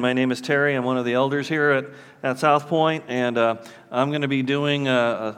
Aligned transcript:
My 0.00 0.12
name 0.12 0.30
is 0.30 0.40
Terry. 0.40 0.76
I'm 0.76 0.84
one 0.84 0.96
of 0.96 1.04
the 1.04 1.14
elders 1.14 1.48
here 1.48 1.72
at, 1.72 1.86
at 2.22 2.38
South 2.38 2.68
Point, 2.68 3.02
and 3.08 3.36
uh, 3.36 3.56
I'm 3.90 4.10
going 4.10 4.22
to 4.22 4.28
be 4.28 4.44
doing 4.44 4.86
a, 4.86 4.92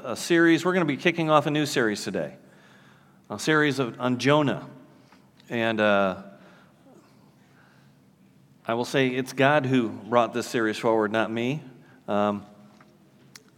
a, 0.04 0.12
a, 0.12 0.16
series. 0.16 0.66
We're 0.66 0.74
going 0.74 0.86
to 0.86 0.92
be 0.92 0.98
kicking 0.98 1.30
off 1.30 1.46
a 1.46 1.50
new 1.50 1.64
series 1.64 2.04
today, 2.04 2.34
a 3.30 3.38
series 3.38 3.78
of, 3.78 3.98
on 3.98 4.18
Jonah. 4.18 4.68
And 5.48 5.80
uh, 5.80 6.22
I 8.68 8.74
will 8.74 8.84
say 8.84 9.08
it's 9.08 9.32
God 9.32 9.64
who 9.64 9.88
brought 9.88 10.34
this 10.34 10.46
series 10.46 10.76
forward, 10.76 11.10
not 11.10 11.30
me. 11.30 11.62
Um, 12.06 12.44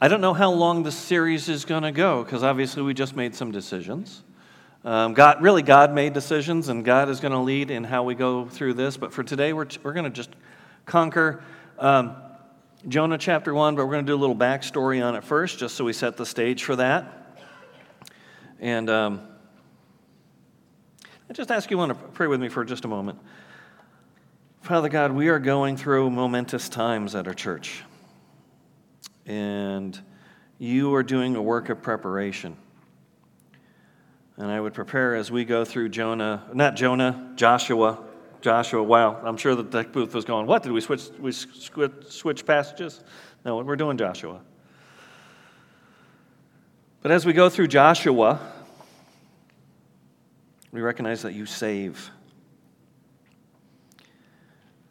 I 0.01 0.07
don't 0.07 0.21
know 0.21 0.35
how 0.35 0.53
long 0.53 0.85
this 0.85 0.97
series 0.97 1.49
is 1.49 1.65
going 1.65 1.83
to 1.83 1.93
go 1.93 2.23
because 2.23 2.45
obviously 2.45 2.85
we 2.85 2.95
just 2.95 3.17
made 3.17 3.35
some 3.35 3.51
decisions. 3.51 4.23
Um, 4.85 5.15
God, 5.15 5.43
really, 5.43 5.63
God 5.63 5.93
made 5.93 6.13
decisions, 6.13 6.69
and 6.69 6.85
God 6.85 7.09
is 7.09 7.19
going 7.19 7.33
to 7.33 7.39
lead 7.39 7.73
in 7.73 7.83
how 7.83 8.05
we 8.05 8.15
go 8.15 8.47
through 8.47 8.75
this. 8.75 8.97
But 8.97 9.13
for 9.13 9.25
today, 9.25 9.53
we're, 9.53 9.67
we're 9.83 9.93
going 9.93 10.05
to 10.05 10.11
just 10.11 10.31
conquer 10.87 11.43
um, 11.79 12.17
Jonah 12.89 13.19
chapter 13.19 13.55
1, 13.55 13.77
but 13.77 13.87
we're 13.87 13.93
going 13.93 14.05
to 14.05 14.11
do 14.11 14.17
a 14.17 14.21
little 14.21 14.37
backstory 14.37 15.05
on 15.05 15.15
it 15.15 15.23
first, 15.23 15.59
just 15.59 15.77
so 15.77 15.85
we 15.85 15.93
set 15.93 16.17
the 16.17 16.27
stage 16.27 16.65
for 16.65 16.77
that. 16.77 17.39
And 18.59 18.91
um, 18.91 19.21
I 21.31 21.33
just 21.33 21.51
ask 21.51 21.71
you 21.71 21.79
want 21.79 21.91
to 21.91 21.95
pray 21.95 22.27
with 22.27 22.41
me 22.41 22.49
for 22.49 22.65
just 22.65 22.85
a 22.85 22.89
moment. 22.89 23.19
Father 24.63 24.89
God, 24.89 25.13
we 25.13 25.29
are 25.29 25.39
going 25.39 25.77
through 25.77 26.11
momentous 26.11 26.69
times 26.69 27.15
at 27.15 27.27
our 27.27 27.35
church. 27.35 27.83
And 29.27 29.99
you 30.59 30.95
are 30.95 31.03
doing 31.03 31.37
a 31.37 31.43
work 31.43 31.69
of 31.69 31.83
preparation. 31.83 32.57
And 34.37 34.51
I 34.51 34.61
would 34.61 34.75
prepare 34.75 35.15
as 35.15 35.31
we 35.31 35.45
go 35.45 35.65
through 35.65 35.89
Jonah, 35.91 36.45
not 36.53 36.75
Jonah, 36.75 37.33
Joshua, 37.37 37.99
Joshua, 38.43 38.83
wow, 38.83 39.21
I'm 39.23 39.37
sure 39.37 39.55
the 39.55 39.65
tech 39.65 39.93
booth 39.93 40.15
was 40.15 40.25
going, 40.25 40.47
what, 40.47 40.63
did 40.63 40.73
we 40.73 40.81
switch, 40.81 41.09
we 41.19 41.33
switch, 41.33 41.93
switch 42.09 42.45
passages? 42.45 43.03
No, 43.45 43.59
we're 43.59 43.77
doing 43.77 43.97
Joshua. 43.97 44.41
But 47.03 47.11
as 47.11 47.25
we 47.25 47.33
go 47.33 47.49
through 47.49 47.69
Joshua, 47.69 48.41
we 50.73 50.81
recognize 50.81 51.23
that 51.23 51.35
you 51.35 51.47
save 51.47 52.11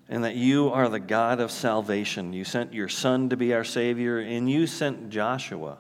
and 0.09 0.26
that 0.26 0.36
you 0.36 0.70
are 0.70 0.89
the 0.89 1.00
God 1.00 1.39
of 1.39 1.52
salvation. 1.52 2.33
You 2.33 2.44
sent 2.44 2.73
your 2.73 2.89
Son 2.89 3.30
to 3.30 3.38
be 3.38 3.54
our 3.54 3.64
Savior, 3.64 4.20
and 4.20 4.50
you 4.50 4.67
sent 4.67 5.09
Joshua 5.09 5.78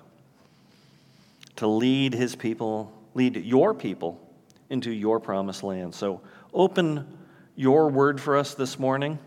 to 1.57 1.67
lead 1.67 2.13
his 2.13 2.35
people, 2.35 2.93
lead 3.13 3.35
your 3.35 3.73
people 3.73 4.25
into 4.69 4.89
your 4.89 5.19
promised 5.19 5.63
land. 5.63 5.93
So 5.93 6.21
open 6.53 7.05
your 7.55 7.89
word 7.89 8.19
for 8.21 8.37
us 8.37 8.53
this 8.53 8.79
morning. 8.79 9.19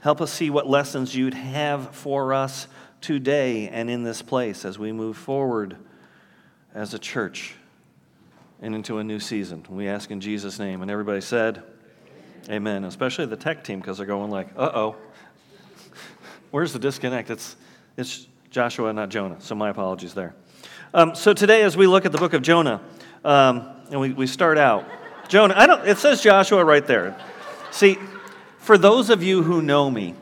Help 0.00 0.20
us 0.20 0.32
see 0.32 0.50
what 0.50 0.68
lessons 0.68 1.14
you'd 1.14 1.34
have 1.34 1.94
for 1.94 2.32
us 2.32 2.68
today 3.00 3.68
and 3.68 3.90
in 3.90 4.02
this 4.02 4.22
place 4.22 4.64
as 4.64 4.78
we 4.78 4.92
move 4.92 5.16
forward 5.16 5.76
as 6.74 6.94
a 6.94 6.98
church 6.98 7.54
and 8.60 8.74
into 8.74 8.98
a 8.98 9.04
new 9.04 9.20
season. 9.20 9.64
We 9.68 9.88
ask 9.88 10.10
in 10.10 10.20
Jesus' 10.20 10.58
name. 10.58 10.82
And 10.82 10.90
everybody 10.90 11.20
said, 11.20 11.62
Amen. 12.48 12.84
Especially 12.84 13.26
the 13.26 13.36
tech 13.36 13.62
team 13.62 13.80
because 13.80 13.98
they're 13.98 14.06
going 14.06 14.30
like, 14.30 14.48
uh 14.56 14.70
oh. 14.74 14.96
Where's 16.50 16.72
the 16.72 16.78
disconnect? 16.78 17.30
It's, 17.30 17.56
it's 17.96 18.26
Joshua, 18.50 18.92
not 18.92 19.10
Jonah. 19.10 19.36
So 19.40 19.54
my 19.54 19.68
apologies 19.68 20.14
there. 20.14 20.34
Um, 20.94 21.14
so 21.14 21.34
today, 21.34 21.62
as 21.62 21.76
we 21.76 21.86
look 21.86 22.06
at 22.06 22.12
the 22.12 22.18
book 22.18 22.32
of 22.32 22.40
Jonah, 22.40 22.80
um, 23.24 23.68
and 23.90 24.00
we, 24.00 24.12
we 24.12 24.26
start 24.26 24.56
out, 24.56 24.88
Jonah, 25.28 25.54
I 25.56 25.66
don't, 25.66 25.86
it 25.86 25.98
says 25.98 26.22
Joshua 26.22 26.64
right 26.64 26.86
there. 26.86 27.16
See, 27.70 27.98
for 28.58 28.78
those 28.78 29.10
of 29.10 29.22
you 29.22 29.42
who 29.42 29.60
know 29.60 29.90
me, 29.90 30.14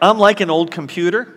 I'm 0.00 0.18
like 0.18 0.40
an 0.40 0.50
old 0.50 0.70
computer 0.70 1.34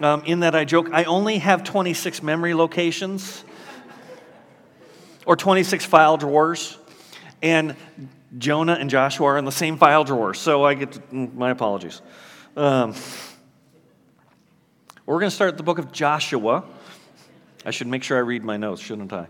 um, 0.00 0.22
in 0.24 0.40
that 0.40 0.54
I 0.54 0.64
joke, 0.64 0.88
I 0.92 1.04
only 1.04 1.38
have 1.38 1.62
26 1.62 2.22
memory 2.22 2.54
locations 2.54 3.44
or 5.26 5.36
26 5.36 5.84
file 5.84 6.16
drawers, 6.16 6.76
and 7.42 7.76
Jonah 8.36 8.74
and 8.74 8.90
Joshua 8.90 9.28
are 9.28 9.38
in 9.38 9.44
the 9.44 9.52
same 9.52 9.76
file 9.76 10.04
drawer, 10.04 10.34
so 10.34 10.64
I 10.64 10.74
get 10.74 10.92
to, 10.92 10.98
mm, 11.00 11.34
my 11.34 11.50
apologies. 11.50 12.02
Um, 12.56 12.94
we're 15.06 15.20
going 15.20 15.30
to 15.30 15.34
start 15.34 15.56
the 15.56 15.62
book 15.62 15.78
of 15.78 15.92
Joshua. 15.92 16.64
I 17.64 17.70
should 17.70 17.86
make 17.86 18.02
sure 18.02 18.16
I 18.16 18.20
read 18.20 18.42
my 18.42 18.56
notes, 18.56 18.82
shouldn't 18.82 19.12
I? 19.12 19.28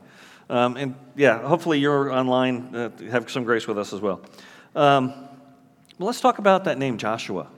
Um, 0.48 0.76
and 0.76 0.94
yeah, 1.16 1.40
hopefully 1.40 1.78
you're 1.78 2.12
online, 2.12 2.74
uh, 2.74 2.90
have 3.10 3.30
some 3.30 3.44
grace 3.44 3.66
with 3.66 3.78
us 3.78 3.92
as 3.92 4.00
well. 4.00 4.20
Um, 4.74 5.14
let's 5.98 6.20
talk 6.20 6.38
about 6.38 6.64
that 6.64 6.78
name, 6.78 6.98
Joshua. 6.98 7.48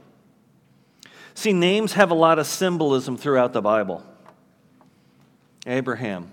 See, 1.35 1.53
names 1.53 1.95
have 1.95 2.11
a 2.11 2.15
lot 2.15 2.39
of 2.39 2.47
symbolism 2.47 3.17
throughout 3.17 3.53
the 3.53 3.61
Bible. 3.61 4.05
Abraham, 5.67 6.31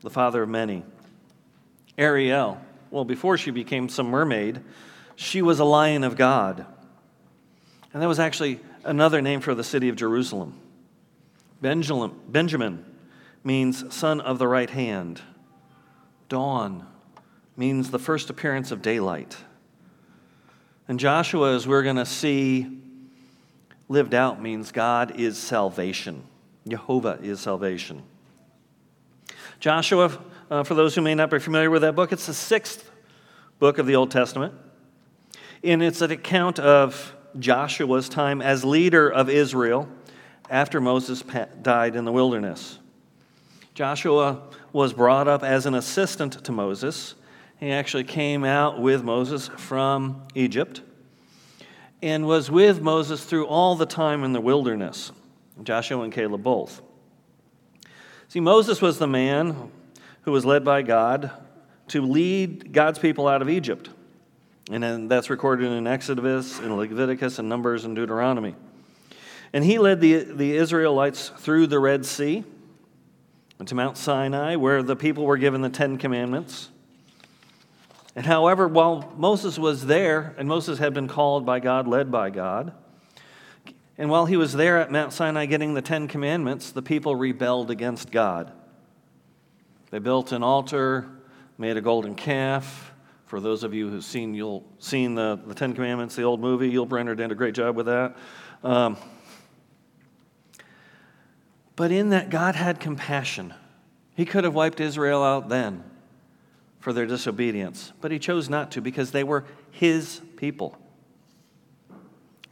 the 0.00 0.10
father 0.10 0.42
of 0.42 0.48
many. 0.48 0.84
Ariel, 1.98 2.60
well, 2.90 3.04
before 3.04 3.36
she 3.36 3.50
became 3.50 3.88
some 3.88 4.08
mermaid, 4.08 4.60
she 5.16 5.42
was 5.42 5.60
a 5.60 5.64
lion 5.64 6.02
of 6.02 6.16
God. 6.16 6.66
And 7.92 8.02
that 8.02 8.08
was 8.08 8.18
actually 8.18 8.60
another 8.84 9.20
name 9.20 9.40
for 9.40 9.54
the 9.54 9.64
city 9.64 9.88
of 9.88 9.96
Jerusalem. 9.96 10.58
Benjamin, 11.60 12.12
Benjamin 12.26 12.84
means 13.44 13.94
son 13.94 14.20
of 14.20 14.38
the 14.38 14.48
right 14.48 14.70
hand. 14.70 15.20
Dawn 16.32 16.86
means 17.58 17.90
the 17.90 17.98
first 17.98 18.30
appearance 18.30 18.70
of 18.70 18.80
daylight. 18.80 19.36
And 20.88 20.98
Joshua, 20.98 21.54
as 21.54 21.68
we're 21.68 21.82
going 21.82 21.96
to 21.96 22.06
see 22.06 22.80
lived 23.90 24.14
out, 24.14 24.40
means 24.40 24.72
God 24.72 25.20
is 25.20 25.36
salvation. 25.36 26.24
Jehovah 26.66 27.18
is 27.20 27.38
salvation. 27.40 28.02
Joshua, 29.60 30.18
uh, 30.50 30.62
for 30.62 30.72
those 30.72 30.94
who 30.94 31.02
may 31.02 31.14
not 31.14 31.28
be 31.28 31.38
familiar 31.38 31.70
with 31.70 31.82
that 31.82 31.94
book, 31.94 32.12
it's 32.12 32.24
the 32.24 32.32
sixth 32.32 32.90
book 33.58 33.76
of 33.76 33.84
the 33.84 33.96
Old 33.96 34.10
Testament. 34.10 34.54
And 35.62 35.82
it's 35.82 36.00
an 36.00 36.12
account 36.12 36.58
of 36.58 37.14
Joshua's 37.38 38.08
time 38.08 38.40
as 38.40 38.64
leader 38.64 39.06
of 39.06 39.28
Israel 39.28 39.86
after 40.48 40.80
Moses 40.80 41.22
died 41.60 41.94
in 41.94 42.06
the 42.06 42.12
wilderness. 42.12 42.78
Joshua 43.74 44.40
was 44.72 44.92
brought 44.92 45.28
up 45.28 45.42
as 45.42 45.66
an 45.66 45.74
assistant 45.74 46.44
to 46.44 46.52
Moses. 46.52 47.14
He 47.58 47.70
actually 47.70 48.04
came 48.04 48.44
out 48.44 48.80
with 48.80 49.04
Moses 49.04 49.48
from 49.56 50.22
Egypt 50.34 50.82
and 52.02 52.26
was 52.26 52.50
with 52.50 52.80
Moses 52.82 53.24
through 53.24 53.46
all 53.46 53.76
the 53.76 53.86
time 53.86 54.24
in 54.24 54.32
the 54.32 54.40
wilderness. 54.40 55.12
Joshua 55.62 56.02
and 56.02 56.12
Caleb 56.12 56.42
both. 56.42 56.82
See, 58.28 58.40
Moses 58.40 58.80
was 58.80 58.98
the 58.98 59.06
man 59.06 59.70
who 60.22 60.32
was 60.32 60.44
led 60.44 60.64
by 60.64 60.82
God 60.82 61.30
to 61.88 62.02
lead 62.02 62.72
God's 62.72 62.98
people 62.98 63.28
out 63.28 63.42
of 63.42 63.50
Egypt. 63.50 63.90
And 64.70 64.82
then 64.82 65.08
that's 65.08 65.28
recorded 65.28 65.70
in 65.70 65.86
Exodus, 65.86 66.58
in 66.58 66.74
Leviticus, 66.74 67.38
and 67.38 67.48
Numbers, 67.48 67.84
and 67.84 67.94
Deuteronomy. 67.94 68.54
And 69.52 69.62
he 69.62 69.78
led 69.78 70.00
the, 70.00 70.24
the 70.24 70.56
Israelites 70.56 71.30
through 71.36 71.66
the 71.66 71.78
Red 71.78 72.06
Sea 72.06 72.44
to 73.66 73.74
Mount 73.74 73.96
Sinai, 73.96 74.56
where 74.56 74.82
the 74.82 74.96
people 74.96 75.24
were 75.24 75.36
given 75.36 75.62
the 75.62 75.68
Ten 75.68 75.98
Commandments. 75.98 76.68
And 78.14 78.26
however, 78.26 78.68
while 78.68 79.12
Moses 79.16 79.58
was 79.58 79.86
there, 79.86 80.34
and 80.36 80.48
Moses 80.48 80.78
had 80.78 80.92
been 80.92 81.08
called 81.08 81.46
by 81.46 81.60
God, 81.60 81.88
led 81.88 82.10
by 82.10 82.30
God, 82.30 82.72
and 83.98 84.10
while 84.10 84.26
he 84.26 84.36
was 84.36 84.52
there 84.52 84.78
at 84.78 84.90
Mount 84.90 85.12
Sinai 85.12 85.46
getting 85.46 85.74
the 85.74 85.82
Ten 85.82 86.08
Commandments, 86.08 86.72
the 86.72 86.82
people 86.82 87.14
rebelled 87.14 87.70
against 87.70 88.10
God. 88.10 88.52
They 89.90 89.98
built 89.98 90.32
an 90.32 90.42
altar, 90.42 91.06
made 91.58 91.76
a 91.76 91.80
golden 91.80 92.14
calf. 92.14 92.92
For 93.26 93.40
those 93.40 93.62
of 93.62 93.74
you 93.74 93.88
who've 93.88 94.04
seen, 94.04 94.34
you'll 94.34 94.64
seen 94.78 95.14
the, 95.14 95.40
the 95.46 95.54
Ten 95.54 95.74
Commandments, 95.74 96.16
the 96.16 96.22
old 96.22 96.40
movie, 96.40 96.72
Yul 96.72 96.88
Brynner 96.88 97.16
did 97.16 97.30
a 97.30 97.34
great 97.34 97.54
job 97.54 97.76
with 97.76 97.86
that. 97.86 98.16
Um, 98.64 98.96
but 101.76 101.90
in 101.90 102.10
that, 102.10 102.30
God 102.30 102.54
had 102.54 102.80
compassion. 102.80 103.54
He 104.14 104.24
could 104.24 104.44
have 104.44 104.54
wiped 104.54 104.80
Israel 104.80 105.22
out 105.22 105.48
then 105.48 105.84
for 106.80 106.92
their 106.92 107.06
disobedience, 107.06 107.92
but 108.00 108.10
He 108.10 108.18
chose 108.18 108.48
not 108.48 108.70
to 108.72 108.80
because 108.80 109.10
they 109.10 109.24
were 109.24 109.44
His 109.70 110.20
people. 110.36 110.76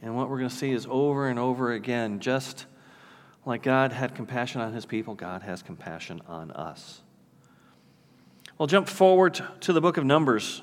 And 0.01 0.15
what 0.15 0.29
we're 0.29 0.37
going 0.37 0.49
to 0.49 0.55
see 0.55 0.71
is 0.71 0.87
over 0.89 1.27
and 1.27 1.37
over 1.37 1.71
again, 1.73 2.19
just 2.19 2.65
like 3.45 3.61
God 3.61 3.91
had 3.91 4.15
compassion 4.15 4.61
on 4.61 4.73
His 4.73 4.85
people, 4.85 5.13
God 5.13 5.43
has 5.43 5.61
compassion 5.61 6.21
on 6.27 6.51
us. 6.51 7.01
We'll 8.57 8.67
jump 8.67 8.87
forward 8.87 9.41
to 9.61 9.73
the 9.73 9.81
book 9.81 9.97
of 9.97 10.05
Numbers. 10.05 10.61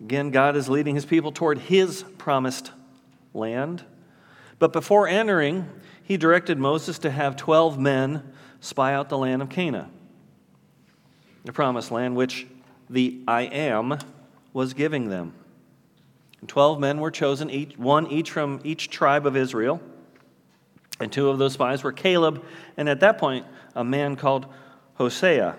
Again, 0.00 0.30
God 0.30 0.56
is 0.56 0.68
leading 0.68 0.94
His 0.94 1.04
people 1.04 1.32
toward 1.32 1.58
His 1.58 2.04
promised 2.18 2.70
land. 3.34 3.84
But 4.58 4.72
before 4.72 5.08
entering, 5.08 5.68
he 6.02 6.16
directed 6.16 6.58
Moses 6.58 6.98
to 7.00 7.10
have 7.10 7.36
12 7.36 7.78
men 7.78 8.32
spy 8.60 8.94
out 8.94 9.08
the 9.08 9.18
land 9.18 9.42
of 9.42 9.48
Canaan, 9.48 9.90
the 11.44 11.52
promised 11.52 11.90
land 11.90 12.16
which 12.16 12.46
the 12.90 13.20
I 13.26 13.42
am 13.42 13.98
was 14.52 14.74
giving 14.74 15.08
them. 15.08 15.34
12 16.46 16.78
men 16.78 17.00
were 17.00 17.10
chosen, 17.10 17.50
each, 17.50 17.76
one 17.76 18.06
each 18.06 18.30
from 18.30 18.60
each 18.64 18.90
tribe 18.90 19.26
of 19.26 19.36
Israel. 19.36 19.80
And 21.00 21.12
two 21.12 21.28
of 21.28 21.38
those 21.38 21.52
spies 21.52 21.82
were 21.82 21.92
Caleb, 21.92 22.44
and 22.76 22.88
at 22.88 23.00
that 23.00 23.18
point, 23.18 23.46
a 23.74 23.84
man 23.84 24.16
called 24.16 24.46
Hosea, 24.94 25.56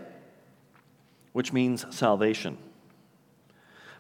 which 1.32 1.54
means 1.54 1.86
salvation. 1.96 2.58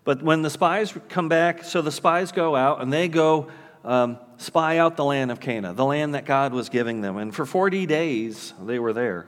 But 0.04 0.22
when 0.22 0.42
the 0.42 0.50
spies 0.50 0.98
come 1.08 1.30
back, 1.30 1.64
so 1.64 1.82
the 1.82 1.92
spies 1.92 2.32
go 2.32 2.56
out 2.56 2.82
and 2.82 2.92
they 2.92 3.08
go 3.08 3.48
um, 3.84 4.18
spy 4.38 4.78
out 4.78 4.98
the 4.98 5.06
land 5.06 5.32
of 5.32 5.40
Canaan, 5.40 5.76
the 5.76 5.86
land 5.86 6.16
that 6.16 6.26
God 6.26 6.54
was 6.54 6.70
giving 6.70 7.02
them. 7.02 7.18
And 7.18 7.34
for 7.34 7.46
40 7.46 7.86
days, 7.86 8.54
they 8.62 8.80
were 8.80 8.94
there. 8.94 9.28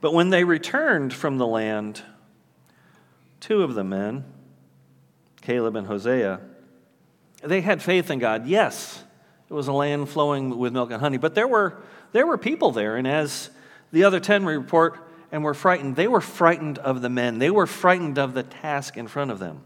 But 0.00 0.12
when 0.12 0.30
they 0.30 0.44
returned 0.44 1.12
from 1.12 1.38
the 1.38 1.46
land, 1.46 2.02
two 3.40 3.62
of 3.62 3.74
the 3.74 3.84
men, 3.84 4.24
Caleb 5.40 5.76
and 5.76 5.86
Hosea, 5.86 6.40
they 7.42 7.60
had 7.60 7.82
faith 7.82 8.10
in 8.10 8.18
God. 8.18 8.46
Yes, 8.46 9.02
it 9.48 9.52
was 9.52 9.68
a 9.68 9.72
land 9.72 10.08
flowing 10.08 10.58
with 10.58 10.72
milk 10.72 10.90
and 10.90 11.00
honey, 11.00 11.18
but 11.18 11.34
there 11.34 11.48
were, 11.48 11.82
there 12.12 12.26
were 12.26 12.38
people 12.38 12.70
there. 12.70 12.96
And 12.96 13.06
as 13.06 13.50
the 13.92 14.04
other 14.04 14.20
10 14.20 14.44
report, 14.44 15.04
and 15.34 15.42
were 15.42 15.52
frightened, 15.52 15.96
they 15.96 16.06
were 16.06 16.20
frightened 16.20 16.78
of 16.78 17.02
the 17.02 17.08
men. 17.08 17.40
They 17.40 17.50
were 17.50 17.66
frightened 17.66 18.18
of 18.18 18.34
the 18.34 18.44
task 18.44 18.96
in 18.96 19.08
front 19.08 19.32
of 19.32 19.40
them. 19.40 19.62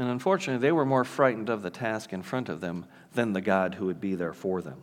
And 0.00 0.08
unfortunately, 0.08 0.66
they 0.66 0.72
were 0.72 0.86
more 0.86 1.04
frightened 1.04 1.50
of 1.50 1.60
the 1.60 1.68
task 1.68 2.14
in 2.14 2.22
front 2.22 2.48
of 2.48 2.62
them 2.62 2.86
than 3.12 3.34
the 3.34 3.42
God 3.42 3.74
who 3.74 3.84
would 3.84 4.00
be 4.00 4.14
there 4.14 4.32
for 4.32 4.62
them. 4.62 4.80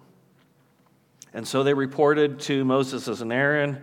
And 1.34 1.48
so 1.48 1.64
they 1.64 1.74
reported 1.74 2.40
to 2.42 2.64
Moses 2.64 3.08
and 3.08 3.34
Aaron, 3.34 3.82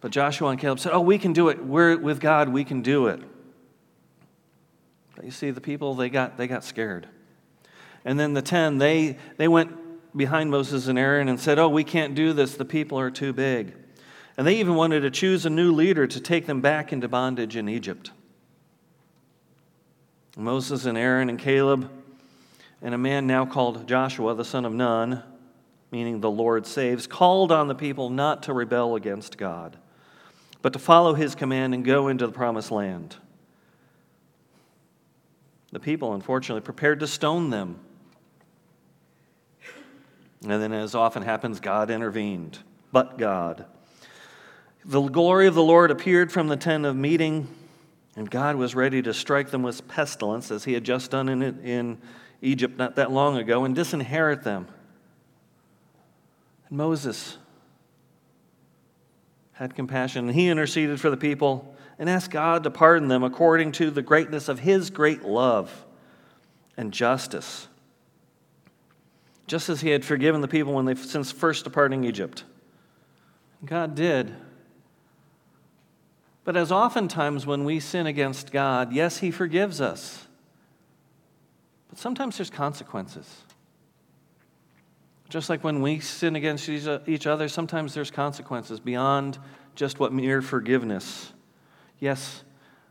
but 0.00 0.10
Joshua 0.10 0.48
and 0.48 0.58
Caleb 0.58 0.80
said, 0.80 0.90
Oh, 0.92 1.00
we 1.00 1.16
can 1.16 1.32
do 1.32 1.48
it. 1.48 1.64
We're 1.64 1.96
with 1.96 2.18
God, 2.18 2.48
we 2.48 2.64
can 2.64 2.82
do 2.82 3.06
it. 3.06 3.20
But 5.14 5.26
you 5.26 5.30
see, 5.30 5.52
the 5.52 5.60
people, 5.60 5.94
they 5.94 6.10
got, 6.10 6.36
they 6.36 6.48
got 6.48 6.64
scared. 6.64 7.06
And 8.04 8.18
then 8.18 8.34
the 8.34 8.42
10, 8.42 8.78
they, 8.78 9.16
they 9.36 9.46
went 9.46 10.16
behind 10.16 10.50
Moses 10.50 10.88
and 10.88 10.98
Aaron 10.98 11.28
and 11.28 11.38
said, 11.38 11.60
Oh, 11.60 11.68
we 11.68 11.84
can't 11.84 12.16
do 12.16 12.32
this. 12.32 12.56
The 12.56 12.64
people 12.64 12.98
are 12.98 13.12
too 13.12 13.32
big. 13.32 13.76
And 14.36 14.44
they 14.44 14.56
even 14.56 14.74
wanted 14.74 15.02
to 15.02 15.10
choose 15.12 15.46
a 15.46 15.50
new 15.50 15.70
leader 15.70 16.08
to 16.08 16.20
take 16.20 16.46
them 16.46 16.60
back 16.60 16.92
into 16.92 17.06
bondage 17.06 17.54
in 17.54 17.68
Egypt. 17.68 18.10
Moses 20.38 20.84
and 20.84 20.96
Aaron 20.96 21.28
and 21.28 21.38
Caleb 21.38 21.90
and 22.80 22.94
a 22.94 22.98
man 22.98 23.26
now 23.26 23.44
called 23.44 23.88
Joshua, 23.88 24.36
the 24.36 24.44
son 24.44 24.64
of 24.64 24.72
Nun, 24.72 25.24
meaning 25.90 26.20
the 26.20 26.30
Lord 26.30 26.64
saves, 26.64 27.08
called 27.08 27.50
on 27.50 27.66
the 27.66 27.74
people 27.74 28.08
not 28.08 28.44
to 28.44 28.52
rebel 28.52 28.94
against 28.94 29.36
God, 29.36 29.76
but 30.62 30.72
to 30.74 30.78
follow 30.78 31.14
his 31.14 31.34
command 31.34 31.74
and 31.74 31.84
go 31.84 32.06
into 32.06 32.24
the 32.24 32.32
promised 32.32 32.70
land. 32.70 33.16
The 35.72 35.80
people, 35.80 36.14
unfortunately, 36.14 36.62
prepared 36.62 37.00
to 37.00 37.08
stone 37.08 37.50
them. 37.50 37.80
And 40.42 40.62
then, 40.62 40.72
as 40.72 40.94
often 40.94 41.24
happens, 41.24 41.58
God 41.58 41.90
intervened. 41.90 42.60
But 42.92 43.18
God. 43.18 43.66
The 44.84 45.02
glory 45.02 45.48
of 45.48 45.54
the 45.54 45.62
Lord 45.64 45.90
appeared 45.90 46.30
from 46.30 46.46
the 46.46 46.56
tent 46.56 46.86
of 46.86 46.94
meeting, 46.94 47.48
and 48.18 48.28
God 48.28 48.56
was 48.56 48.74
ready 48.74 49.00
to 49.02 49.14
strike 49.14 49.52
them 49.52 49.62
with 49.62 49.86
pestilence, 49.86 50.50
as 50.50 50.64
he 50.64 50.72
had 50.72 50.82
just 50.82 51.12
done 51.12 51.28
in, 51.28 51.40
in 51.60 51.98
Egypt 52.42 52.76
not 52.76 52.96
that 52.96 53.12
long 53.12 53.36
ago, 53.36 53.64
and 53.64 53.76
disinherit 53.76 54.42
them. 54.42 54.66
And 56.68 56.76
Moses 56.76 57.38
had 59.52 59.76
compassion, 59.76 60.26
and 60.26 60.34
he 60.34 60.48
interceded 60.48 61.00
for 61.00 61.10
the 61.10 61.16
people 61.16 61.76
and 61.96 62.10
asked 62.10 62.32
God 62.32 62.64
to 62.64 62.72
pardon 62.72 63.06
them 63.06 63.22
according 63.22 63.70
to 63.72 63.88
the 63.88 64.02
greatness 64.02 64.48
of 64.48 64.58
his 64.58 64.90
great 64.90 65.22
love 65.22 65.84
and 66.76 66.92
justice, 66.92 67.68
just 69.46 69.68
as 69.68 69.80
he 69.80 69.90
had 69.90 70.04
forgiven 70.04 70.40
the 70.40 70.48
people 70.48 70.72
when 70.72 70.86
they 70.86 70.96
since 70.96 71.30
first 71.30 71.62
departing 71.62 72.02
Egypt. 72.02 72.42
God 73.64 73.94
did. 73.94 74.34
But 76.48 76.56
as 76.56 76.72
oftentimes 76.72 77.44
when 77.44 77.64
we 77.64 77.78
sin 77.78 78.06
against 78.06 78.52
God, 78.52 78.90
yes, 78.90 79.18
he 79.18 79.30
forgives 79.30 79.82
us. 79.82 80.26
But 81.90 81.98
sometimes 81.98 82.38
there's 82.38 82.48
consequences. 82.48 83.42
Just 85.28 85.50
like 85.50 85.62
when 85.62 85.82
we 85.82 86.00
sin 86.00 86.36
against 86.36 86.66
each 86.70 87.26
other, 87.26 87.48
sometimes 87.48 87.92
there's 87.92 88.10
consequences 88.10 88.80
beyond 88.80 89.38
just 89.74 90.00
what 90.00 90.10
mere 90.10 90.40
forgiveness. 90.40 91.34
Yes, 91.98 92.44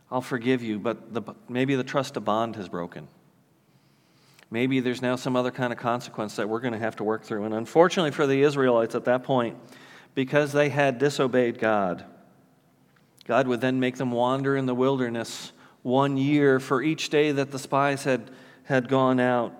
I'll 0.08 0.20
forgive 0.20 0.62
you, 0.62 0.78
but 0.78 1.12
the, 1.12 1.22
maybe 1.48 1.74
the 1.74 1.82
trust 1.82 2.16
of 2.16 2.24
bond 2.24 2.54
has 2.54 2.68
broken. 2.68 3.08
Maybe 4.52 4.78
there's 4.78 5.02
now 5.02 5.16
some 5.16 5.34
other 5.34 5.50
kind 5.50 5.72
of 5.72 5.80
consequence 5.80 6.36
that 6.36 6.48
we're 6.48 6.60
going 6.60 6.74
to 6.74 6.78
have 6.78 6.94
to 6.94 7.02
work 7.02 7.24
through. 7.24 7.42
And 7.42 7.52
unfortunately 7.52 8.12
for 8.12 8.28
the 8.28 8.40
Israelites 8.40 8.94
at 8.94 9.06
that 9.06 9.24
point, 9.24 9.56
because 10.14 10.52
they 10.52 10.68
had 10.68 10.98
disobeyed 10.98 11.58
God, 11.58 12.04
God 13.28 13.46
would 13.46 13.60
then 13.60 13.78
make 13.78 13.98
them 13.98 14.10
wander 14.10 14.56
in 14.56 14.64
the 14.64 14.74
wilderness 14.74 15.52
one 15.82 16.16
year 16.16 16.58
for 16.58 16.82
each 16.82 17.10
day 17.10 17.30
that 17.30 17.50
the 17.50 17.58
spies 17.58 18.04
had, 18.04 18.30
had 18.64 18.88
gone 18.88 19.20
out 19.20 19.52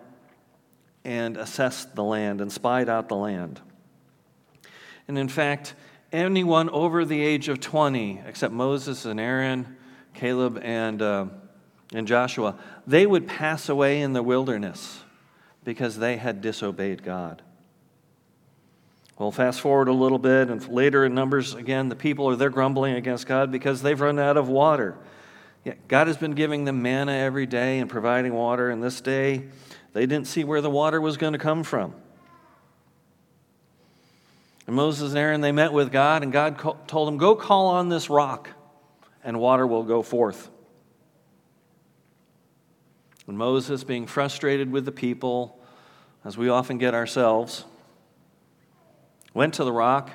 and 1.05 1.37
assessed 1.37 1.95
the 1.95 2.03
land 2.03 2.41
and 2.41 2.51
spied 2.51 2.89
out 2.89 3.11
the 3.11 3.15
land. 3.15 3.61
And 5.07 5.19
in 5.19 5.29
fact, 5.29 5.75
anyone 6.13 6.71
over 6.71 7.05
the 7.05 7.21
age 7.21 7.51
of 7.51 7.61
20, 7.61 8.23
except 8.27 8.55
Moses 8.55 9.05
and 9.05 9.21
Aaron, 9.21 9.77
Caleb 10.15 10.59
and, 10.63 11.03
uh, 11.03 11.27
and 11.93 12.09
Joshua, 12.09 12.59
they 12.87 13.07
would 13.07 13.27
pass 13.27 13.69
away 13.69 14.01
in 14.01 14.15
the 14.15 14.23
wilderness 14.23 15.03
because 15.63 15.99
they 15.99 16.17
had 16.17 16.41
disobeyed 16.41 17.03
God. 17.03 17.43
Well, 19.19 19.33
fast 19.33 19.61
forward 19.61 19.89
a 19.89 19.93
little 19.93 20.19
bit, 20.19 20.49
and 20.49 20.67
later 20.69 21.05
in 21.05 21.13
Numbers, 21.13 21.55
again, 21.55 21.89
the 21.89 21.97
people 21.97 22.29
are 22.29 22.37
there 22.37 22.51
grumbling 22.51 22.95
against 22.95 23.27
God 23.27 23.51
because 23.51 23.83
they've 23.83 24.01
run 24.01 24.21
out 24.21 24.37
of 24.37 24.49
water. 24.49 24.97
Yeah, 25.65 25.75
God 25.89 26.07
has 26.07 26.17
been 26.17 26.35
giving 26.35 26.65
them 26.65 26.83
manna 26.83 27.13
every 27.13 27.45
day 27.45 27.81
and 27.81 27.91
providing 27.91 28.33
water, 28.33 28.71
and 28.71 28.81
this 28.81 29.01
day 29.01 29.49
they 29.93 30.07
didn't 30.07 30.29
see 30.29 30.45
where 30.45 30.61
the 30.61 30.71
water 30.71 31.01
was 31.01 31.17
going 31.17 31.33
to 31.33 31.39
come 31.39 31.65
from. 31.65 31.95
And 34.69 34.77
Moses 34.77 35.11
and 35.11 35.19
Aaron, 35.19 35.41
they 35.41 35.51
met 35.51 35.73
with 35.73 35.91
God, 35.91 36.23
and 36.23 36.31
God 36.31 36.87
told 36.87 37.09
them, 37.09 37.17
Go 37.17 37.35
call 37.35 37.67
on 37.67 37.89
this 37.89 38.09
rock, 38.09 38.51
and 39.25 39.41
water 39.41 39.67
will 39.67 39.83
go 39.83 40.03
forth. 40.03 40.49
And 43.27 43.37
Moses, 43.37 43.83
being 43.83 44.07
frustrated 44.07 44.71
with 44.71 44.85
the 44.85 44.93
people, 44.93 45.59
as 46.25 46.39
we 46.39 46.49
often 46.49 46.79
get 46.79 46.95
ourselves, 46.95 47.65
went 49.35 49.55
to 49.55 49.65
the 49.65 49.73
rock. 49.73 50.11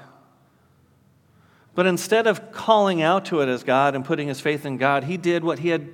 But 1.76 1.86
instead 1.88 2.28
of 2.28 2.52
calling 2.52 3.02
out 3.02 3.26
to 3.26 3.42
it 3.42 3.50
as 3.50 3.64
God 3.64 3.96
and 3.96 4.06
putting 4.06 4.28
his 4.28 4.40
faith 4.40 4.66
in 4.66 4.78
God, 4.78 5.06
he 5.06 5.18
did 5.18 5.44
what 5.44 5.60
he 5.60 5.70
had 5.70 5.90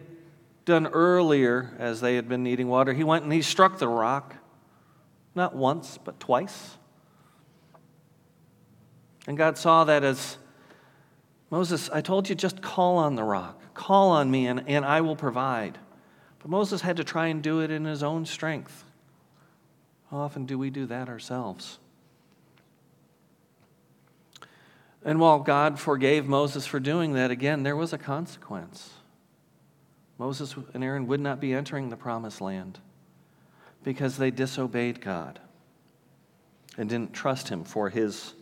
done 0.65 0.88
earlier 0.88 1.73
as 1.79 2.01
they 2.01 2.15
had 2.15 2.27
been 2.27 2.43
needing 2.43 2.67
water. 2.67 2.93
He 2.93 3.03
went 3.03 3.23
and 3.23 3.31
he 3.31 3.41
struck 3.41 3.79
the 3.79 3.88
rock, 3.88 4.35
not 5.35 5.55
once, 5.55 5.97
but 6.03 6.19
twice. 6.19 6.77
And 9.25 9.38
God 9.38 9.57
saw 9.57 9.83
that 9.85 10.03
as 10.03 10.38
Moses, 11.49 11.89
I 11.91 12.01
told 12.01 12.29
you, 12.29 12.35
just 12.35 12.61
call 12.61 12.97
on 12.97 13.15
the 13.15 13.23
rock, 13.23 13.73
call 13.73 14.09
on 14.09 14.29
me, 14.29 14.47
and, 14.47 14.63
and 14.67 14.85
I 14.85 15.01
will 15.01 15.15
provide. 15.15 15.77
But 16.39 16.49
Moses 16.49 16.81
had 16.81 16.97
to 16.97 17.03
try 17.03 17.27
and 17.27 17.41
do 17.41 17.61
it 17.61 17.71
in 17.71 17.85
his 17.85 18.03
own 18.03 18.25
strength. 18.25 18.83
How 20.11 20.17
often 20.17 20.45
do 20.45 20.57
we 20.57 20.69
do 20.69 20.85
that 20.88 21.09
ourselves? 21.09 21.79
And 25.03 25.20
while 25.20 25.39
God 25.39 25.79
forgave 25.79 26.27
Moses 26.27 26.65
for 26.65 26.79
doing 26.79 27.13
that, 27.13 27.32
again, 27.32 27.63
there 27.63 27.75
was 27.75 27.94
a 27.94 27.98
consequence. 27.98 28.91
Moses 30.18 30.56
and 30.74 30.84
Aaron 30.84 31.08
would 31.08 31.22
not 31.22 31.39
be 31.39 31.53
entering 31.53 31.89
the 31.89 31.96
promised 31.96 32.41
land 32.41 32.79
because 33.84 34.18
they 34.18 34.32
disobeyed 34.32 35.00
God 35.00 35.39
and 36.77 36.89
didn't 36.89 37.13
trust 37.13 37.48
Him 37.48 37.63
for 37.63 37.89
His 37.89 38.34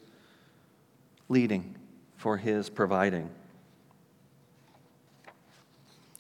leading, 1.30 1.76
for 2.16 2.38
His 2.38 2.70
providing. 2.70 3.30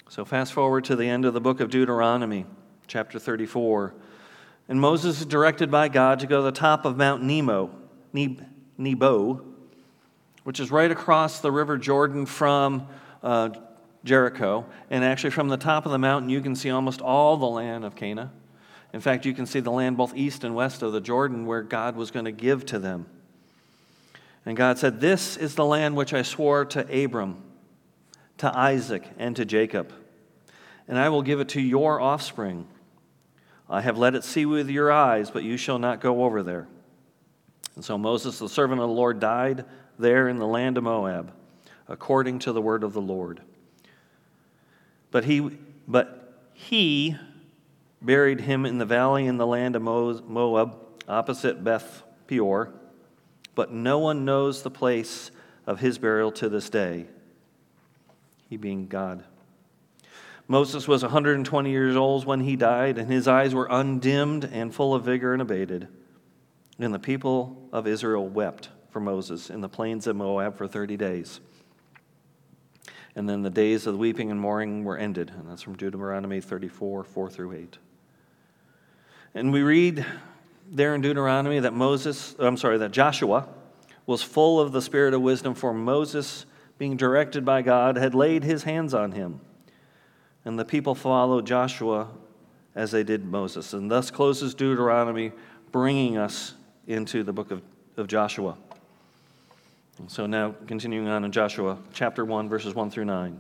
So, 0.09 0.23
fast 0.23 0.53
forward 0.53 0.85
to 0.85 0.95
the 0.95 1.09
end 1.09 1.25
of 1.25 1.33
the 1.33 1.41
book 1.41 1.59
of 1.59 1.69
Deuteronomy, 1.69 2.45
chapter 2.85 3.19
34. 3.19 3.93
And 4.69 4.79
Moses 4.79 5.19
is 5.19 5.25
directed 5.25 5.71
by 5.71 5.89
God 5.89 6.19
to 6.19 6.27
go 6.27 6.37
to 6.37 6.43
the 6.43 6.51
top 6.51 6.85
of 6.85 6.97
Mount 6.97 7.23
Nemo, 7.23 7.71
Nebo, 8.77 9.45
which 10.47 10.61
is 10.61 10.71
right 10.71 10.91
across 10.91 11.41
the 11.41 11.51
River 11.51 11.77
Jordan 11.77 12.25
from 12.25 12.87
uh, 13.21 13.49
Jericho. 14.05 14.65
And 14.89 15.03
actually, 15.03 15.31
from 15.31 15.49
the 15.49 15.57
top 15.57 15.85
of 15.85 15.91
the 15.91 15.97
mountain, 15.97 16.29
you 16.29 16.39
can 16.39 16.55
see 16.55 16.69
almost 16.69 17.01
all 17.01 17.35
the 17.35 17.45
land 17.45 17.83
of 17.83 17.97
Canaan. 17.97 18.29
In 18.93 19.01
fact, 19.01 19.25
you 19.25 19.33
can 19.33 19.45
see 19.45 19.59
the 19.59 19.71
land 19.71 19.97
both 19.97 20.15
east 20.15 20.45
and 20.45 20.55
west 20.55 20.83
of 20.83 20.93
the 20.93 21.01
Jordan 21.01 21.47
where 21.47 21.63
God 21.63 21.97
was 21.97 22.11
going 22.11 22.23
to 22.23 22.31
give 22.31 22.65
to 22.67 22.79
them. 22.79 23.07
And 24.45 24.55
God 24.55 24.77
said, 24.77 25.01
This 25.01 25.35
is 25.35 25.55
the 25.55 25.65
land 25.65 25.97
which 25.97 26.13
I 26.13 26.21
swore 26.21 26.63
to 26.63 27.03
Abram, 27.03 27.43
to 28.37 28.57
Isaac, 28.57 29.03
and 29.19 29.35
to 29.35 29.43
Jacob. 29.43 29.91
And 30.87 30.97
I 30.97 31.09
will 31.09 31.23
give 31.23 31.41
it 31.41 31.49
to 31.49 31.61
your 31.61 31.99
offspring. 31.99 32.69
I 33.69 33.81
have 33.81 33.97
let 33.97 34.15
it 34.15 34.23
see 34.23 34.45
with 34.45 34.69
your 34.69 34.93
eyes, 34.93 35.29
but 35.29 35.43
you 35.43 35.57
shall 35.57 35.77
not 35.77 35.99
go 35.99 36.23
over 36.23 36.41
there. 36.41 36.69
And 37.75 37.83
so 37.83 37.97
Moses, 37.97 38.39
the 38.39 38.47
servant 38.47 38.79
of 38.79 38.87
the 38.87 38.95
Lord, 38.95 39.19
died 39.19 39.65
there 39.99 40.27
in 40.27 40.37
the 40.37 40.47
land 40.47 40.77
of 40.77 40.83
Moab, 40.83 41.31
according 41.87 42.39
to 42.39 42.51
the 42.51 42.61
word 42.61 42.83
of 42.83 42.93
the 42.93 43.01
Lord. 43.01 43.41
But 45.11 45.25
he, 45.25 45.57
but 45.87 46.41
he 46.53 47.15
buried 48.01 48.41
him 48.41 48.65
in 48.65 48.77
the 48.77 48.85
valley 48.85 49.25
in 49.25 49.37
the 49.37 49.47
land 49.47 49.75
of 49.75 49.81
Moab, 49.81 50.75
opposite 51.07 51.63
Beth 51.63 52.03
Peor. 52.27 52.73
But 53.55 53.71
no 53.71 53.99
one 53.99 54.25
knows 54.25 54.61
the 54.61 54.69
place 54.69 55.31
of 55.65 55.79
his 55.79 55.97
burial 55.97 56.31
to 56.33 56.49
this 56.49 56.69
day, 56.69 57.07
he 58.49 58.57
being 58.57 58.87
God. 58.87 59.23
Moses 60.47 60.87
was 60.87 61.03
120 61.03 61.69
years 61.69 61.95
old 61.95 62.25
when 62.25 62.39
he 62.41 62.55
died, 62.55 62.97
and 62.97 63.11
his 63.11 63.27
eyes 63.27 63.53
were 63.53 63.67
undimmed 63.69 64.45
and 64.45 64.73
full 64.73 64.93
of 64.93 65.03
vigor 65.03 65.33
and 65.33 65.41
abated. 65.41 65.89
And 66.79 66.93
the 66.93 66.99
people 66.99 67.67
of 67.73 67.87
Israel 67.87 68.27
wept 68.27 68.69
for 68.97 69.01
Moses 69.01 69.51
in 69.51 69.61
the 69.61 69.69
plains 69.69 70.07
of 70.07 70.15
Moab 70.15 70.57
for 70.57 70.67
30 70.67 70.97
days. 70.97 71.39
And 73.15 73.29
then 73.29 73.43
the 73.43 73.51
days 73.51 73.85
of 73.85 73.95
weeping 73.95 74.31
and 74.31 74.41
mourning 74.41 74.83
were 74.83 74.97
ended. 74.97 75.31
And 75.37 75.47
that's 75.47 75.61
from 75.61 75.75
Deuteronomy 75.75 76.41
34, 76.41 77.03
4 77.03 77.29
through 77.29 77.53
8. 77.53 77.77
And 79.35 79.53
we 79.53 79.61
read 79.61 80.03
there 80.71 80.95
in 80.95 81.01
Deuteronomy 81.01 81.59
that 81.59 81.75
Moses, 81.75 82.35
I'm 82.39 82.57
sorry, 82.57 82.79
that 82.79 82.89
Joshua 82.89 83.47
was 84.07 84.23
full 84.23 84.59
of 84.59 84.71
the 84.71 84.81
spirit 84.81 85.13
of 85.13 85.21
wisdom, 85.21 85.53
for 85.53 85.75
Moses, 85.75 86.47
being 86.79 86.97
directed 86.97 87.45
by 87.45 87.61
God, 87.61 87.97
had 87.97 88.15
laid 88.15 88.43
his 88.43 88.63
hands 88.63 88.95
on 88.95 89.11
him. 89.11 89.41
And 90.43 90.57
the 90.57 90.65
people 90.65 90.95
followed 90.95 91.45
Joshua 91.45 92.07
as 92.73 92.89
they 92.89 93.03
did 93.03 93.25
Moses. 93.25 93.73
And 93.73 93.91
thus 93.91 94.09
closes 94.09 94.55
Deuteronomy, 94.55 95.33
bringing 95.71 96.17
us 96.17 96.55
into 96.87 97.21
the 97.21 97.31
book 97.31 97.51
of, 97.51 97.61
of 97.95 98.07
Joshua. 98.07 98.57
So 100.05 100.27
now, 100.27 100.53
continuing 100.67 101.07
on 101.07 101.25
in 101.25 101.31
Joshua 101.31 101.79
chapter 101.91 102.23
1, 102.23 102.47
verses 102.47 102.75
1 102.75 102.91
through 102.91 103.05
9. 103.05 103.39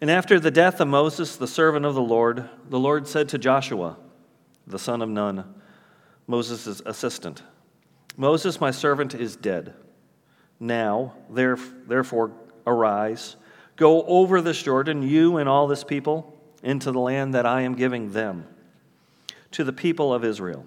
And 0.00 0.10
after 0.10 0.40
the 0.40 0.50
death 0.50 0.80
of 0.80 0.88
Moses, 0.88 1.36
the 1.36 1.46
servant 1.46 1.86
of 1.86 1.94
the 1.94 2.02
Lord, 2.02 2.48
the 2.68 2.78
Lord 2.78 3.06
said 3.06 3.28
to 3.28 3.38
Joshua, 3.38 3.96
the 4.66 4.80
son 4.80 5.00
of 5.00 5.08
Nun, 5.08 5.44
Moses' 6.26 6.82
assistant, 6.84 7.42
Moses, 8.16 8.60
my 8.60 8.72
servant, 8.72 9.14
is 9.14 9.36
dead. 9.36 9.74
Now, 10.58 11.14
therefore, 11.30 12.32
arise, 12.66 13.36
go 13.76 14.02
over 14.02 14.40
this 14.40 14.60
Jordan, 14.60 15.02
you 15.02 15.36
and 15.36 15.48
all 15.48 15.68
this 15.68 15.84
people, 15.84 16.36
into 16.64 16.90
the 16.90 16.98
land 16.98 17.32
that 17.34 17.46
I 17.46 17.62
am 17.62 17.76
giving 17.76 18.10
them, 18.10 18.44
to 19.52 19.62
the 19.62 19.72
people 19.72 20.12
of 20.12 20.24
Israel. 20.24 20.66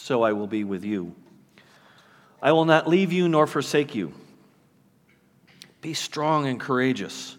so 0.00 0.22
I 0.22 0.32
will 0.32 0.46
be 0.46 0.64
with 0.64 0.84
you. 0.84 1.14
I 2.42 2.52
will 2.52 2.64
not 2.64 2.88
leave 2.88 3.12
you 3.12 3.28
nor 3.28 3.46
forsake 3.46 3.94
you. 3.94 4.12
Be 5.82 5.94
strong 5.94 6.46
and 6.46 6.58
courageous, 6.58 7.36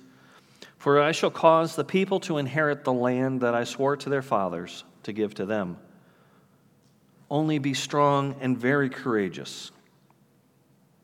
for 0.78 1.02
I 1.02 1.12
shall 1.12 1.32
cause 1.32 1.76
the 1.76 1.84
people 1.84 2.20
to 2.22 2.38
inherit 2.38 2.84
the 2.84 2.94
land 2.94 3.42
that 3.42 3.56
I 3.56 3.64
swore 3.64 3.98
to 3.98 4.10
their 4.10 4.22
fathers 4.22 4.84
to 5.04 5.12
give 5.12 5.34
to 5.36 5.46
them. 5.46 5.78
Only 7.30 7.60
be 7.60 7.74
strong 7.74 8.36
and 8.42 8.58
very 8.58 8.90
courageous. 8.90 9.72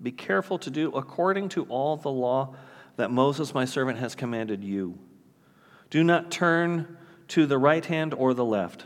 Be 0.02 0.12
careful 0.12 0.60
to 0.60 0.70
do 0.70 0.92
according 0.92 1.50
to 1.50 1.64
all 1.66 1.98
the 1.98 2.12
law 2.12 2.56
that 2.98 3.12
Moses, 3.12 3.54
my 3.54 3.66
servant, 3.66 3.98
has 4.00 4.14
commanded 4.14 4.64
you. 4.64 4.98
Do 5.90 6.04
not 6.04 6.30
turn 6.32 6.98
to 7.30 7.46
the 7.46 7.58
right 7.58 7.86
hand 7.86 8.14
or 8.14 8.34
the 8.34 8.46
left 8.46 8.86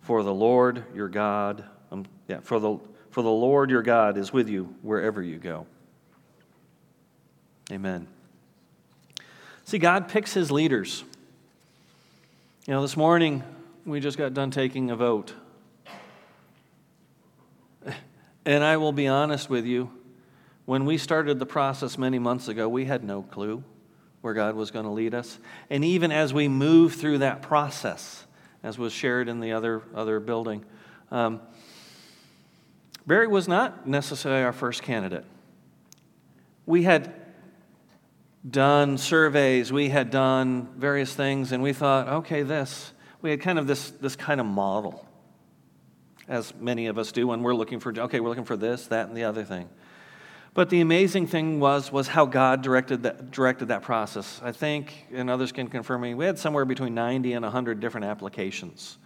For 0.00 0.22
the 0.22 0.32
Lord 0.34 0.84
your 0.94 1.08
God, 1.08 1.64
um, 1.90 2.06
yeah, 2.28 2.40
for 2.40 2.58
the, 2.58 2.78
for 3.10 3.22
the 3.22 3.30
Lord 3.30 3.70
your 3.70 3.82
God 3.82 4.16
is 4.16 4.32
with 4.32 4.48
you 4.48 4.74
wherever 4.82 5.22
you 5.22 5.36
go. 5.36 5.66
Amen. 7.70 8.06
See, 9.64 9.78
God 9.78 10.08
picks 10.08 10.32
his 10.32 10.50
leaders. 10.50 11.04
You 12.66 12.74
know, 12.74 12.82
this 12.82 12.96
morning 12.96 13.44
we 13.84 14.00
just 14.00 14.18
got 14.18 14.34
done 14.34 14.50
taking 14.50 14.90
a 14.90 14.96
vote. 14.96 15.34
And 18.46 18.64
I 18.64 18.78
will 18.78 18.92
be 18.92 19.06
honest 19.06 19.50
with 19.50 19.66
you, 19.66 19.90
when 20.64 20.86
we 20.86 20.96
started 20.96 21.38
the 21.38 21.46
process 21.46 21.98
many 21.98 22.18
months 22.18 22.48
ago, 22.48 22.68
we 22.68 22.86
had 22.86 23.04
no 23.04 23.22
clue 23.22 23.62
where 24.22 24.34
God 24.34 24.54
was 24.54 24.70
going 24.70 24.86
to 24.86 24.90
lead 24.90 25.14
us. 25.14 25.38
And 25.68 25.84
even 25.84 26.10
as 26.10 26.32
we 26.32 26.48
move 26.48 26.94
through 26.94 27.18
that 27.18 27.42
process, 27.42 28.26
as 28.62 28.78
was 28.78 28.92
shared 28.92 29.28
in 29.28 29.40
the 29.40 29.52
other, 29.52 29.82
other 29.94 30.20
building. 30.20 30.64
Um, 31.10 31.40
Barry 33.06 33.26
was 33.26 33.48
not 33.48 33.86
necessarily 33.86 34.42
our 34.42 34.52
first 34.52 34.82
candidate. 34.82 35.24
We 36.66 36.82
had 36.84 37.14
done 38.48 38.98
surveys, 38.98 39.72
we 39.72 39.88
had 39.88 40.10
done 40.10 40.68
various 40.76 41.14
things, 41.14 41.52
and 41.52 41.62
we 41.62 41.72
thought, 41.72 42.08
okay, 42.08 42.42
this. 42.42 42.92
We 43.22 43.30
had 43.30 43.40
kind 43.40 43.58
of 43.58 43.66
this, 43.66 43.90
this 43.90 44.16
kind 44.16 44.40
of 44.40 44.46
model, 44.46 45.06
as 46.28 46.54
many 46.54 46.86
of 46.86 46.98
us 46.98 47.12
do 47.12 47.26
when 47.26 47.42
we're 47.42 47.54
looking 47.54 47.80
for, 47.80 47.92
okay, 47.98 48.20
we're 48.20 48.28
looking 48.28 48.44
for 48.44 48.56
this, 48.56 48.86
that, 48.86 49.08
and 49.08 49.16
the 49.16 49.24
other 49.24 49.44
thing. 49.44 49.68
But 50.52 50.68
the 50.68 50.80
amazing 50.80 51.28
thing 51.28 51.60
was, 51.60 51.92
was 51.92 52.08
how 52.08 52.26
God 52.26 52.62
directed 52.62 53.04
that, 53.04 53.30
directed 53.30 53.68
that 53.68 53.82
process. 53.82 54.40
I 54.42 54.50
think, 54.50 55.06
and 55.12 55.30
others 55.30 55.52
can 55.52 55.68
confirm 55.68 56.00
me, 56.00 56.14
we 56.14 56.24
had 56.24 56.38
somewhere 56.38 56.64
between 56.64 56.94
90 56.94 57.34
and 57.34 57.44
100 57.44 57.78
different 57.78 58.06
applications 58.06 58.98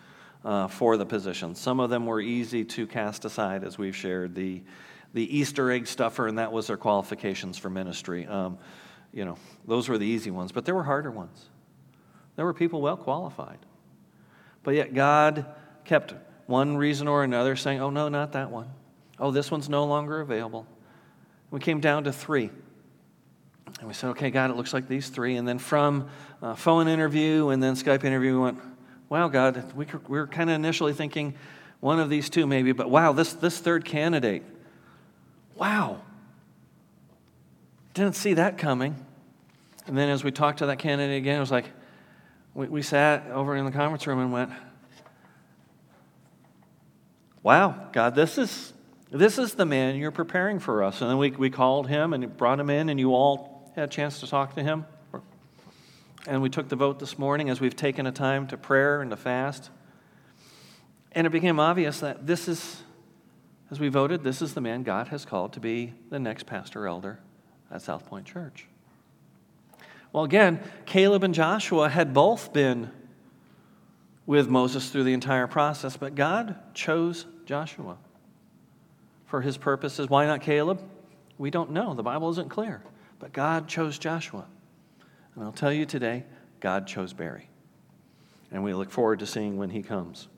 uh, 0.45 0.69
for 0.69 0.97
the 0.97 1.05
position. 1.05 1.55
Some 1.55 1.81
of 1.81 1.91
them 1.91 2.07
were 2.07 2.21
easy 2.21 2.65
to 2.65 2.87
cast 2.87 3.27
aside, 3.27 3.63
as 3.63 3.77
we've 3.77 3.97
shared. 3.97 4.35
The, 4.35 4.63
the 5.13 5.37
Easter 5.37 5.71
egg 5.71 5.87
stuffer, 5.87 6.27
and 6.29 6.39
that 6.39 6.51
was 6.51 6.67
their 6.67 6.79
qualifications 6.79 7.59
for 7.59 7.69
ministry. 7.69 8.27
Um, 8.27 8.59
you 9.13 9.27
know, 9.27 9.37
those 9.67 9.89
were 9.89 9.99
the 9.99 10.07
easy 10.07 10.31
ones, 10.31 10.51
but 10.51 10.65
there 10.65 10.75
were 10.75 10.83
harder 10.83 11.11
ones. 11.11 11.51
There 12.37 12.45
were 12.45 12.55
people 12.55 12.81
well 12.81 12.97
qualified. 12.97 13.59
But 14.63 14.75
yet 14.75 14.95
God 14.95 15.47
kept 15.85 16.15
one 16.47 16.77
reason 16.77 17.07
or 17.07 17.23
another 17.23 17.55
saying, 17.55 17.81
oh, 17.81 17.91
no, 17.91 18.09
not 18.09 18.33
that 18.33 18.51
one. 18.51 18.71
Oh, 19.19 19.31
this 19.31 19.51
one's 19.51 19.69
no 19.69 19.85
longer 19.85 20.21
available. 20.21 20.67
We 21.55 21.61
came 21.61 21.79
down 21.79 22.03
to 22.03 22.13
three. 22.13 22.51
And 23.79 23.87
we 23.87 23.95
said, 23.95 24.09
okay, 24.11 24.33
God, 24.33 24.51
it 24.51 24.57
looks 24.57 24.75
like 24.75 24.89
these 24.89 25.09
three. 25.09 25.37
And 25.37 25.47
then 25.47 25.61
from 25.61 26.09
uh, 26.43 26.57
phone 26.57 26.89
interview 26.89 27.51
and 27.51 27.63
then 27.63 27.77
Skype 27.77 28.03
interview, 28.03 28.33
we 28.33 28.41
went, 28.41 28.59
wow, 29.09 29.29
God, 29.29 29.73
we, 29.73 29.87
we 30.09 30.19
were 30.19 30.27
kind 30.27 30.51
of 30.51 30.57
initially 30.57 30.93
thinking 30.93 31.35
one 31.79 32.01
of 32.01 32.11
these 32.11 32.29
two 32.29 32.49
maybe, 32.49 32.73
but 32.73 32.91
wow, 32.91 33.13
this, 33.13 33.35
this 33.35 33.61
third 33.61 33.85
candidate, 33.85 34.43
wow. 35.55 36.01
Didn't 37.93 38.17
see 38.17 38.35
that 38.35 38.59
coming. 38.59 38.97
And 39.87 39.97
then 39.97 40.09
as 40.09 40.25
we 40.25 40.33
talked 40.33 40.59
to 40.59 40.67
that 40.67 40.81
candidate 40.81 41.19
again, 41.19 41.37
it 41.37 41.41
was 41.41 41.53
like, 41.53 41.67
we, 42.53 42.67
we 42.67 42.83
sat 42.83 43.31
over 43.31 43.55
in 43.55 43.65
the 43.65 43.71
conference 43.71 44.09
room 44.09 44.19
and 44.19 44.33
went, 44.33 44.51
wow, 47.45 47.91
God, 47.93 48.17
this 48.17 48.39
is, 48.39 48.74
this 49.21 49.39
is 49.39 49.55
the 49.55 49.65
man 49.65 49.95
you're 49.95 50.11
preparing 50.11 50.59
for 50.59 50.83
us. 50.83 51.01
And 51.01 51.09
then 51.09 51.19
we, 51.19 51.31
we 51.31 51.49
called 51.49 51.87
him 51.89 52.13
and 52.13 52.37
brought 52.37 52.59
him 52.59 52.69
in, 52.69 52.89
and 52.89 52.99
you 52.99 53.15
all 53.15 53.73
had 53.77 53.85
a 53.85 53.93
chance 53.93 54.19
to 54.21 54.27
talk 54.27 54.57
to 54.57 54.63
him. 54.63 54.87
And 56.27 56.43
we 56.43 56.49
took 56.49 56.69
the 56.69 56.75
vote 56.75 56.99
this 56.99 57.17
morning 57.17 57.49
as 57.49 57.61
we've 57.61 57.77
taken 57.77 58.07
a 58.07 58.13
time 58.13 58.49
to 58.49 58.57
prayer 58.57 59.03
and 59.03 59.13
to 59.13 59.17
fast. 59.17 59.71
And 61.13 61.29
it 61.29 61.31
became 61.31 61.61
obvious 61.61 62.01
that 62.01 62.27
this 62.27 62.49
is, 62.49 62.83
as 63.71 63.79
we 63.79 63.89
voted, 63.89 64.25
this 64.25 64.43
is 64.43 64.55
the 64.55 64.61
man 64.61 64.83
God 64.83 65.09
has 65.09 65.25
called 65.25 65.53
to 65.53 65.61
be 65.61 65.93
the 66.11 66.19
next 66.19 66.47
pastor 66.47 66.89
elder 66.89 67.21
at 67.71 67.83
South 67.83 68.07
Point 68.07 68.27
Church. 68.27 68.67
Well, 70.13 70.25
again, 70.25 70.61
Caleb 70.87 71.23
and 71.23 71.35
Joshua 71.35 71.89
had 71.89 72.13
both 72.15 72.53
been 72.53 72.91
with 74.27 74.49
Moses 74.49 74.91
through 74.91 75.05
the 75.05 75.13
entire 75.13 75.47
process, 75.47 75.97
but 75.97 76.17
God 76.17 76.57
chose 76.75 77.27
Joshua 77.45 77.99
for 79.35 79.41
his 79.41 79.57
purposes. 79.57 80.09
Why 80.09 80.27
not 80.27 80.43
Caleb? 80.43 80.81
We 81.39 81.51
don't 81.51 81.73
know. 81.73 81.93
The 81.93 82.05
Bible 82.05 82.31
isn't 82.31 82.51
clear. 82.51 82.81
But 83.19 83.33
God 83.33 83.67
chose 83.67 83.99
Joshua. 83.99 84.45
And 85.35 85.43
I'll 85.43 85.51
tell 85.51 85.73
you 85.73 85.87
today, 85.87 86.23
God 86.61 86.87
chose 86.87 87.13
Barry. 87.13 87.49
And 88.53 88.63
we 88.63 88.73
look 88.75 88.93
forward 88.93 89.19
to 89.19 89.27
seeing 89.27 89.57
when 89.57 89.71
he 89.71 89.83
comes. 89.83 90.29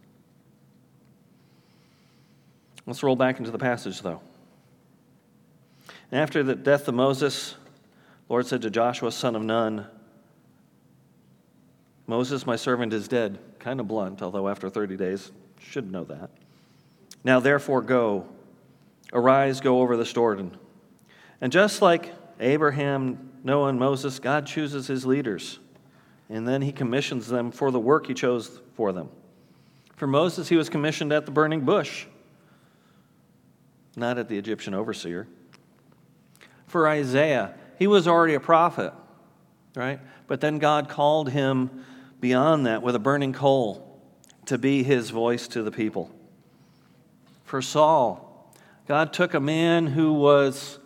Let's 2.87 3.03
roll 3.03 3.17
back 3.17 3.39
into 3.39 3.51
the 3.51 3.59
passage, 3.59 4.01
though. 4.01 4.23
And 6.11 6.19
after 6.19 6.43
the 6.43 6.55
death 6.55 6.89
of 6.89 6.95
Moses, 6.95 7.55
Lord 8.31 8.47
said 8.47 8.63
to 8.63 8.71
Joshua, 8.71 9.13
son 9.13 9.37
of 9.37 9.43
Nun, 9.43 9.87
Moses, 12.07 12.47
my 12.47 12.57
servant, 12.57 12.95
is 12.95 13.09
dead. 13.09 13.39
Kind 13.59 13.79
of 13.79 13.89
blunt, 13.89 14.23
although 14.23 14.49
after 14.49 14.71
30 14.71 14.97
days, 14.97 15.33
should 15.61 15.93
know 15.93 16.05
that. 16.05 16.31
Now, 17.25 17.41
therefore, 17.41 17.83
go. 17.83 18.29
Arise, 19.13 19.61
go 19.61 19.81
over 19.81 19.97
this 19.97 20.13
Jordan. 20.13 20.57
And 21.41 21.53
just 21.53 21.83
like 21.83 22.13
Abraham, 22.41 23.33
Noah, 23.45 23.69
and 23.69 23.79
Moses, 23.79 24.19
God 24.19 24.47
chooses 24.47 24.87
his 24.87 25.07
leaders. 25.07 25.59
And 26.29 26.47
then 26.47 26.63
he 26.63 26.73
commissions 26.73 27.29
them 27.29 27.51
for 27.53 27.71
the 27.71 27.79
work 27.79 28.07
he 28.07 28.15
chose 28.15 28.61
for 28.75 28.93
them. 28.93 29.09
For 29.97 30.07
Moses, 30.07 30.49
he 30.49 30.57
was 30.57 30.69
commissioned 30.69 31.13
at 31.13 31.25
the 31.25 31.33
burning 31.33 31.61
bush, 31.61 32.07
not 33.97 34.19
at 34.19 34.29
the 34.29 34.37
Egyptian 34.37 34.75
overseer. 34.75 35.27
For 36.67 36.89
Isaiah, 36.89 37.55
he 37.79 37.87
was 37.87 38.09
already 38.09 38.35
a 38.35 38.41
prophet, 38.41 38.93
right? 39.75 40.01
But 40.27 40.41
then 40.41 40.59
God 40.59 40.89
called 40.89 41.31
him 41.31 41.85
beyond 42.21 42.67
that 42.67 42.83
with 42.83 42.95
a 42.95 42.99
burning 42.99 43.33
coal 43.33 44.01
to 44.47 44.59
be 44.59 44.83
his 44.83 45.11
voice 45.11 45.49
to 45.49 45.63
the 45.63 45.71
people. 45.71 46.11
For 47.45 47.63
Saul, 47.63 48.36
God 48.87 49.13
took 49.13 49.35
a 49.35 49.41
man 49.41 49.89
who 49.89 50.13
was 50.13 50.79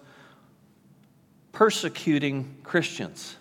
persecuting 1.53 2.57
Christians 2.63 3.37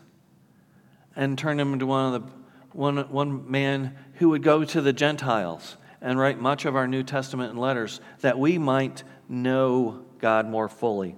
and 1.15 1.37
turned 1.37 1.61
him 1.61 1.73
into 1.73 1.85
one 1.85 2.13
of 2.13 2.23
the 2.23 2.31
one, 2.73 2.97
one 3.09 3.49
man 3.49 3.95
who 4.15 4.29
would 4.29 4.43
go 4.43 4.63
to 4.63 4.81
the 4.81 4.93
Gentiles 4.93 5.77
and 6.01 6.19
write 6.19 6.39
much 6.39 6.65
of 6.65 6.75
our 6.75 6.87
New 6.87 7.03
Testament 7.03 7.51
and 7.51 7.59
letters 7.59 7.99
that 8.19 8.37
we 8.37 8.57
might 8.57 9.03
know 9.27 10.05
God 10.19 10.47
more 10.47 10.67
fully. 10.67 11.15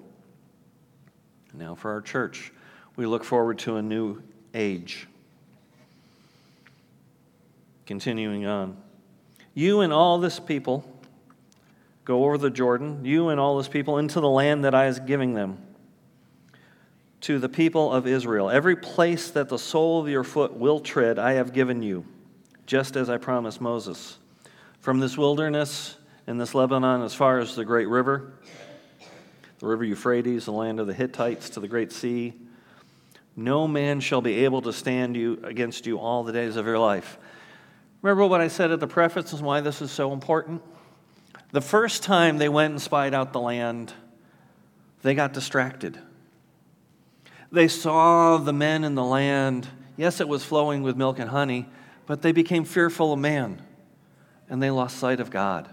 Now, 1.53 1.75
for 1.75 1.91
our 1.91 2.01
church, 2.01 2.53
we 2.95 3.05
look 3.05 3.23
forward 3.23 3.59
to 3.59 3.75
a 3.75 3.81
new 3.81 4.21
age. 4.53 5.07
Continuing 7.85 8.45
on. 8.45 8.77
You 9.53 9.81
and 9.81 9.91
all 9.91 10.19
this 10.19 10.39
people 10.39 10.85
go 12.05 12.25
over 12.25 12.37
the 12.37 12.49
Jordan, 12.49 13.05
you 13.05 13.29
and 13.29 13.39
all 13.39 13.57
this 13.57 13.67
people, 13.67 13.97
into 13.97 14.19
the 14.19 14.29
land 14.29 14.65
that 14.65 14.75
I 14.75 14.87
is 14.87 14.99
giving 14.99 15.33
them 15.33 15.57
to 17.21 17.37
the 17.37 17.49
people 17.49 17.91
of 17.91 18.07
Israel. 18.07 18.49
Every 18.49 18.75
place 18.75 19.29
that 19.31 19.47
the 19.47 19.59
sole 19.59 20.01
of 20.01 20.09
your 20.09 20.23
foot 20.23 20.53
will 20.53 20.79
tread, 20.79 21.19
I 21.19 21.33
have 21.33 21.53
given 21.53 21.83
you, 21.83 22.05
just 22.65 22.95
as 22.95 23.09
I 23.09 23.17
promised 23.17 23.61
Moses. 23.61 24.17
From 24.79 24.99
this 24.99 25.17
wilderness 25.17 25.97
and 26.25 26.41
this 26.41 26.55
Lebanon 26.55 27.03
as 27.03 27.13
far 27.13 27.39
as 27.39 27.55
the 27.55 27.63
great 27.63 27.87
river, 27.87 28.33
the 29.59 29.67
river 29.67 29.83
Euphrates, 29.83 30.45
the 30.45 30.51
land 30.51 30.79
of 30.79 30.87
the 30.87 30.93
Hittites, 30.93 31.51
to 31.51 31.59
the 31.59 31.67
great 31.67 31.91
sea. 31.91 32.33
No 33.35 33.67
man 33.67 33.99
shall 33.99 34.21
be 34.21 34.43
able 34.43 34.63
to 34.63 34.73
stand 34.73 35.15
you 35.15 35.39
against 35.43 35.85
you 35.85 35.99
all 35.99 36.23
the 36.23 36.33
days 36.33 36.55
of 36.55 36.65
your 36.65 36.79
life. 36.79 37.19
Remember 38.01 38.25
what 38.25 38.41
I 38.41 38.47
said 38.47 38.71
at 38.71 38.79
the 38.79 38.87
preface 38.87 39.31
and 39.33 39.41
why 39.43 39.61
this 39.61 39.81
is 39.81 39.91
so 39.91 40.11
important? 40.11 40.63
The 41.51 41.61
first 41.61 42.03
time 42.03 42.37
they 42.37 42.49
went 42.49 42.71
and 42.71 42.81
spied 42.81 43.13
out 43.13 43.33
the 43.33 43.39
land, 43.39 43.93
they 45.01 45.13
got 45.13 45.33
distracted. 45.33 45.99
They 47.51 47.67
saw 47.67 48.37
the 48.37 48.53
men 48.53 48.83
in 48.83 48.95
the 48.95 49.03
land. 49.03 49.67
Yes, 49.97 50.21
it 50.21 50.27
was 50.27 50.43
flowing 50.43 50.83
with 50.83 50.95
milk 50.95 51.19
and 51.19 51.29
honey, 51.29 51.67
but 52.05 52.21
they 52.21 52.31
became 52.31 52.63
fearful 52.63 53.13
of 53.13 53.19
man 53.19 53.61
and 54.49 54.61
they 54.61 54.69
lost 54.69 54.97
sight 54.97 55.19
of 55.19 55.29
God. 55.29 55.69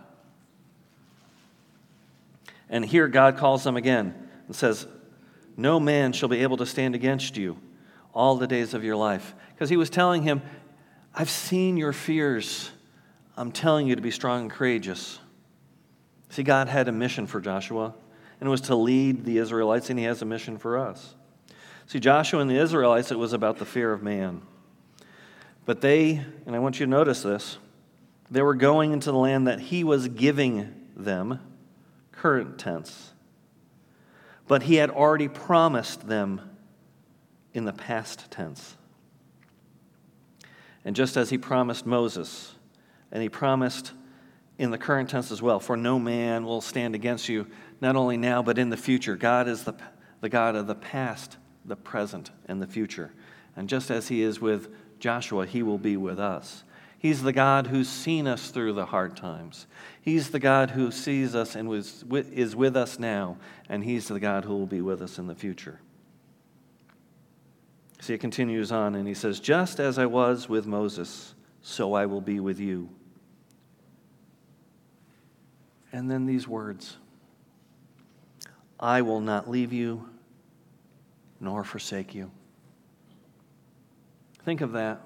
And 2.69 2.85
here 2.85 3.09
God 3.09 3.37
calls 3.37 3.65
them 3.65 3.77
again 3.77 4.15
and 4.47 4.55
says, 4.55 4.87
No 5.57 5.81
man 5.81 6.13
shall 6.13 6.29
be 6.29 6.43
able 6.43 6.57
to 6.59 6.67
stand 6.67 6.95
against 6.95 7.37
you 7.37 7.59
all 8.13 8.37
the 8.37 8.47
days 8.47 8.75
of 8.75 8.85
your 8.85 8.97
life. 8.97 9.35
Because 9.55 9.71
he 9.71 9.77
was 9.77 9.91
telling 9.91 10.23
him, 10.23 10.43
I've 11.15 11.31
seen 11.31 11.77
your 11.77 11.93
fears. 11.93 12.71
I'm 13.37 13.53
telling 13.53 13.87
you 13.87 13.97
to 13.97 14.03
be 14.03 14.11
strong 14.11 14.43
and 14.43 14.51
courageous. 14.51 15.19
See, 16.31 16.43
God 16.43 16.69
had 16.69 16.89
a 16.89 16.93
mission 16.93 17.27
for 17.27 17.41
Joshua, 17.41 17.95
and 18.41 18.47
it 18.47 18.51
was 18.51 18.61
to 18.63 18.75
lead 18.75 19.25
the 19.25 19.39
Israelites, 19.39 19.91
and 19.91 19.99
he 19.99 20.05
has 20.05 20.23
a 20.23 20.25
mission 20.25 20.59
for 20.59 20.79
us. 20.79 21.15
See, 21.87 22.01
Joshua 22.01 22.41
and 22.41 22.51
the 22.51 22.59
Israelites, 22.59 23.11
it 23.11 23.19
was 23.19 23.33
about 23.33 23.59
the 23.59 23.65
fear 23.65 23.93
of 23.93 24.03
man. 24.03 24.43
But 25.65 25.81
they, 25.81 26.23
and 26.47 26.55
I 26.55 26.59
want 26.59 26.81
you 26.81 26.87
to 26.87 26.91
notice 26.91 27.23
this, 27.23 27.59
they 28.31 28.43
were 28.43 28.55
going 28.55 28.93
into 28.93 29.11
the 29.11 29.19
land 29.19 29.47
that 29.47 29.59
he 29.59 29.85
was 29.85 30.09
giving 30.09 30.75
them 30.97 31.41
current 32.13 32.59
tense. 32.59 33.13
But 34.47 34.65
he 34.65 34.77
had 34.77 34.91
already 34.91 35.29
promised 35.29 36.09
them 36.09 36.41
in 37.55 37.65
the 37.65 37.73
past 37.73 38.31
tense. 38.31 38.77
And 40.85 40.95
just 40.95 41.17
as 41.17 41.31
he 41.31 41.39
promised 41.39 41.87
Moses, 41.87 42.55
and 43.11 43.23
he 43.23 43.29
promised 43.29 43.93
in 44.59 44.71
the 44.71 44.79
current 44.79 45.09
tense 45.09 45.31
as 45.31 45.41
well, 45.41 45.61
for 45.61 45.77
no 45.77 45.99
man 45.99 46.45
will 46.45 46.61
stand 46.61 46.95
against 46.95 47.29
you, 47.29 47.47
not 47.81 47.97
only 47.97 48.17
now, 48.17 48.43
but 48.43 48.59
in 48.59 48.71
the 48.71 48.77
future. 48.77 49.17
God 49.17 49.49
is 49.49 49.65
the, 49.65 49.75
the 50.21 50.29
God 50.29 50.57
of 50.57 50.67
the 50.67 50.75
past, 50.75 51.37
the 51.65 51.77
present, 51.77 52.31
and 52.47 52.61
the 52.61 52.67
future. 52.67 53.13
And 53.57 53.69
just 53.69 53.91
as 53.91 54.09
he 54.09 54.23
is 54.23 54.41
with 54.41 54.69
Joshua, 54.99 55.47
he 55.47 55.63
will 55.63 55.79
be 55.79 55.97
with 55.97 56.19
us. 56.19 56.65
He's 56.99 57.23
the 57.23 57.33
God 57.33 57.69
who's 57.69 57.89
seen 57.89 58.27
us 58.27 58.51
through 58.51 58.73
the 58.73 58.87
hard 58.87 59.17
times. 59.17 59.69
He's 60.01 60.31
the 60.31 60.41
God 60.41 60.73
who 60.73 60.91
sees 60.91 61.37
us 61.37 61.55
and 61.55 61.69
was, 61.69 62.05
is 62.11 62.57
with 62.57 62.77
us 62.77 62.99
now, 62.99 63.37
and 63.69 63.85
He's 63.85 64.09
the 64.09 64.19
God 64.19 64.45
who 64.45 64.57
will 64.57 64.67
be 64.67 64.81
with 64.81 65.01
us 65.01 65.19
in 65.19 65.29
the 65.29 65.35
future. 65.35 65.81
See, 68.01 68.15
it 68.15 68.19
continues 68.19 68.73
on, 68.73 68.97
and 68.97 69.07
he 69.07 69.15
says, 69.15 69.39
Just 69.39 69.79
as 69.79 69.99
I 69.99 70.07
was 70.07 70.49
with 70.49 70.67
Moses, 70.67 71.35
so 71.63 71.95
I 71.95 72.07
will 72.07 72.21
be 72.21 72.41
with 72.41 72.59
you. 72.59 72.89
And 75.93 76.11
then 76.11 76.27
these 76.27 76.47
words 76.47 76.97
I 78.79 79.03
will 79.03 79.21
not 79.21 79.51
leave 79.51 79.73
you 79.73 80.09
nor 81.41 81.65
forsake 81.65 82.15
you. 82.15 82.31
Think 84.45 84.61
of 84.61 84.73
that. 84.73 85.01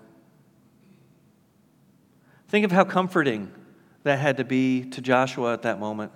Think 2.48 2.64
of 2.64 2.72
how 2.72 2.84
comforting 2.84 3.50
that 4.02 4.18
had 4.18 4.36
to 4.36 4.44
be 4.44 4.84
to 4.90 5.00
Joshua 5.00 5.52
at 5.52 5.62
that 5.62 5.78
moment. 5.80 6.12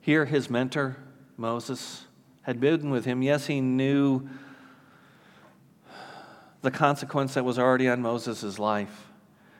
Here, 0.00 0.24
his 0.24 0.48
mentor, 0.50 0.96
Moses, 1.36 2.04
had 2.42 2.60
been 2.60 2.90
with 2.90 3.04
him. 3.04 3.22
Yes, 3.22 3.46
he 3.46 3.60
knew 3.60 4.28
the 6.62 6.70
consequence 6.70 7.34
that 7.34 7.44
was 7.44 7.58
already 7.58 7.88
on 7.88 8.00
Moses' 8.00 8.58
life. 8.58 9.08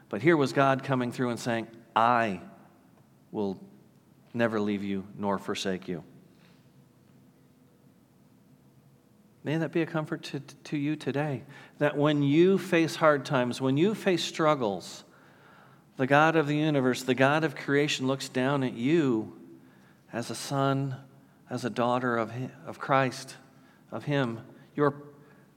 But 0.09 0.23
here 0.23 0.37
was 0.37 0.53
God 0.53 0.83
coming 0.83 1.13
through 1.13 1.31
and 1.31 1.41
saying, 1.41 1.67
I 1.95 2.41
will 3.33 3.59
never 4.33 4.61
leave 4.61 4.83
you 4.83 5.07
nor 5.17 5.39
forsake 5.39 5.89
you. 5.89 6.03
May 9.45 9.59
that 9.59 9.73
be 9.73 9.83
a 9.83 9.87
comfort 9.87 10.23
to, 10.25 10.41
to 10.41 10.77
you 10.77 10.97
today. 10.97 11.43
That 11.79 11.97
when 11.97 12.23
you 12.23 12.57
face 12.57 12.97
hard 12.97 13.27
times, 13.27 13.61
when 13.61 13.77
you 13.77 13.95
face 13.95 14.25
struggles, 14.25 15.05
the 15.97 16.07
God 16.07 16.35
of 16.35 16.47
the 16.47 16.57
universe, 16.57 17.03
the 17.03 17.15
God 17.15 17.45
of 17.45 17.55
creation, 17.55 18.07
looks 18.07 18.29
down 18.29 18.65
at 18.65 18.73
you 18.73 19.37
as 20.13 20.31
a 20.31 20.35
son, 20.35 20.97
as 21.51 21.65
a 21.65 21.71
daughter 21.71 22.17
of, 22.17 22.31
him, 22.31 22.51
of 22.67 22.79
Christ, 22.79 23.37
of 23.93 24.05
Him, 24.05 24.41
your, 24.75 24.95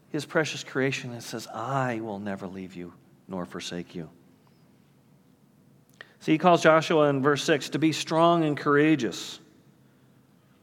His 0.10 0.26
precious 0.26 0.63
creation, 0.63 1.12
and 1.12 1.23
says, 1.23 1.47
I 1.47 2.00
will 2.02 2.19
never 2.19 2.47
leave 2.47 2.76
you 2.76 2.93
nor 3.28 3.45
forsake 3.45 3.95
you. 3.95 4.10
See, 6.28 6.34
he 6.34 6.38
calls 6.38 6.62
Joshua 6.62 7.08
in 7.08 7.22
verse 7.22 7.42
6 7.46 7.70
to 7.70 7.80
be 7.80 7.94
strong 7.94 8.44
and 8.44 8.58
courageous. 8.58 9.40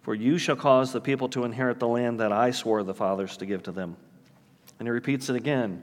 For 0.03 0.15
you 0.15 0.37
shall 0.37 0.57
cause 0.57 0.93
the 0.93 1.01
people 1.01 1.31
to 1.31 1.45
inherit 1.45 1.79
the 1.79 1.89
land 1.89 2.21
that 2.21 2.33
I 2.33 2.51
swore 2.51 2.83
the 2.83 2.93
fathers 2.93 3.39
to 3.39 3.47
give 3.47 3.63
to 3.63 3.73
them. 3.73 3.97
And 4.79 4.87
he 4.87 4.93
repeats 4.93 5.31
it 5.31 5.37
again 5.37 5.83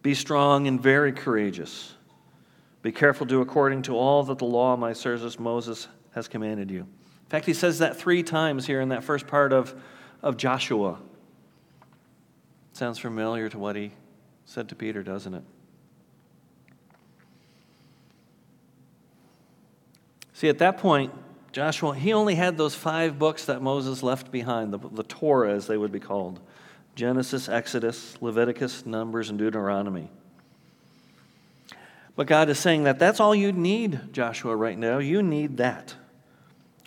Be 0.00 0.14
strong 0.14 0.66
and 0.66 0.80
very 0.80 1.12
courageous, 1.12 1.92
Be 2.80 2.92
careful 2.92 3.26
do 3.26 3.42
according 3.42 3.82
to 3.82 3.94
all 3.94 4.22
that 4.22 4.38
the 4.38 4.46
law 4.46 4.72
of 4.72 4.78
my 4.78 4.94
servant 4.94 5.38
Moses 5.38 5.86
has 6.12 6.26
commanded 6.26 6.70
you. 6.70 6.80
In 6.80 7.28
fact, 7.28 7.44
he 7.44 7.52
says 7.52 7.80
that 7.80 7.98
three 7.98 8.22
times 8.22 8.64
here 8.64 8.80
in 8.80 8.88
that 8.88 9.04
first 9.04 9.26
part 9.26 9.52
of, 9.52 9.74
of 10.22 10.38
Joshua. 10.38 10.98
Sounds 12.72 12.98
familiar 12.98 13.50
to 13.50 13.58
what 13.58 13.76
he 13.76 13.92
said 14.46 14.70
to 14.70 14.74
Peter, 14.74 15.02
doesn't 15.02 15.34
it? 15.34 15.44
See, 20.40 20.48
at 20.48 20.56
that 20.60 20.78
point, 20.78 21.12
Joshua, 21.52 21.94
he 21.94 22.14
only 22.14 22.34
had 22.34 22.56
those 22.56 22.74
five 22.74 23.18
books 23.18 23.44
that 23.44 23.60
Moses 23.60 24.02
left 24.02 24.32
behind, 24.32 24.72
the, 24.72 24.78
the 24.78 25.02
Torah, 25.02 25.52
as 25.52 25.66
they 25.66 25.76
would 25.76 25.92
be 25.92 26.00
called 26.00 26.40
Genesis, 26.94 27.46
Exodus, 27.46 28.16
Leviticus, 28.22 28.86
Numbers, 28.86 29.28
and 29.28 29.38
Deuteronomy. 29.38 30.08
But 32.16 32.26
God 32.26 32.48
is 32.48 32.58
saying 32.58 32.84
that 32.84 32.98
that's 32.98 33.20
all 33.20 33.34
you 33.34 33.52
need, 33.52 34.14
Joshua, 34.14 34.56
right 34.56 34.78
now. 34.78 34.96
You 34.96 35.22
need 35.22 35.58
that. 35.58 35.94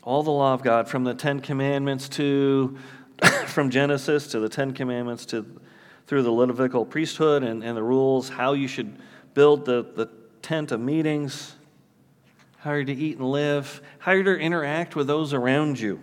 All 0.01 0.23
the 0.23 0.31
law 0.31 0.55
of 0.55 0.63
God, 0.63 0.87
from 0.87 1.03
the 1.03 1.13
Ten 1.13 1.39
Commandments 1.39 2.09
to, 2.09 2.75
from 3.45 3.69
Genesis 3.69 4.25
to 4.29 4.39
the 4.39 4.49
Ten 4.49 4.73
Commandments 4.73 5.27
to 5.27 5.45
through 6.07 6.23
the 6.23 6.31
Levitical 6.31 6.87
priesthood 6.87 7.43
and, 7.43 7.63
and 7.63 7.77
the 7.77 7.83
rules, 7.83 8.29
how 8.29 8.53
you 8.53 8.67
should 8.67 8.97
build 9.35 9.65
the, 9.65 9.85
the 9.95 10.09
tent 10.41 10.71
of 10.71 10.79
meetings, 10.79 11.53
how 12.63 12.71
you're 12.71 12.85
to 12.85 12.93
eat 12.93 13.17
and 13.17 13.29
live, 13.29 13.81
how 13.99 14.13
you're 14.13 14.23
to 14.23 14.37
interact 14.37 14.95
with 14.95 15.05
those 15.05 15.33
around 15.33 15.77
you. 15.77 15.99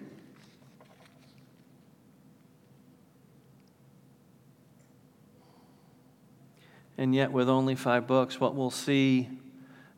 And 6.99 7.15
yet, 7.15 7.33
with 7.33 7.49
only 7.49 7.75
five 7.77 8.07
books, 8.07 8.39
what 8.39 8.55
we'll 8.55 8.71
see 8.71 9.27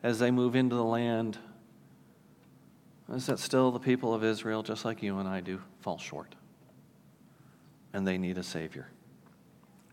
as 0.05 0.21
they 0.21 0.31
move 0.31 0.55
into 0.55 0.77
the 0.77 0.85
land 0.85 1.37
is 3.13 3.27
that 3.27 3.41
still 3.41 3.73
the 3.73 3.81
people 3.81 4.15
of 4.15 4.23
Israel, 4.23 4.63
just 4.63 4.85
like 4.85 5.03
you 5.03 5.19
and 5.19 5.29
I 5.29 5.41
do, 5.41 5.61
fall 5.81 5.99
short. 5.99 6.37
And 7.93 8.07
they 8.07 8.19
need 8.19 8.39
a 8.39 8.43
Savior, 8.45 8.87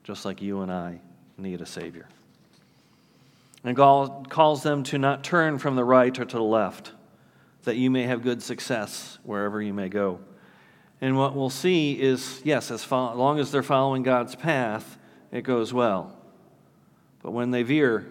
just 0.04 0.24
like 0.24 0.40
you 0.40 0.62
and 0.62 0.72
I 0.72 1.02
need 1.36 1.62
a 1.62 1.66
Savior. 1.66 2.08
And 3.64 3.76
God 3.76 4.30
calls 4.30 4.64
them 4.64 4.84
to 4.84 4.98
not 4.98 5.24
turn 5.24 5.60
from 5.60 5.76
the 5.76 5.84
right 5.84 6.18
or 6.18 6.26
to 6.26 6.38
the 6.38 6.44
left, 6.44 6.94
that 7.64 7.76
you 7.76 7.92
may 7.92 8.04
have 8.04 8.22
good 8.22 8.42
success 8.42 9.20
wherever 9.24 9.62
you 9.62 9.74
may 9.74 9.90
go. 9.90 10.20
And 11.02 11.18
what 11.18 11.36
we'll 11.36 11.50
see 11.50 12.00
is 12.00 12.42
yes, 12.44 12.72
as 12.72 12.90
long 12.92 13.40
as 13.40 13.52
they're 13.52 13.64
following 13.64 14.04
God's 14.04 14.36
path, 14.36 14.98
it 15.32 15.42
goes 15.42 15.74
well. 15.74 16.16
But 17.22 17.32
when 17.32 17.52
they 17.52 17.64
veer, 17.64 18.08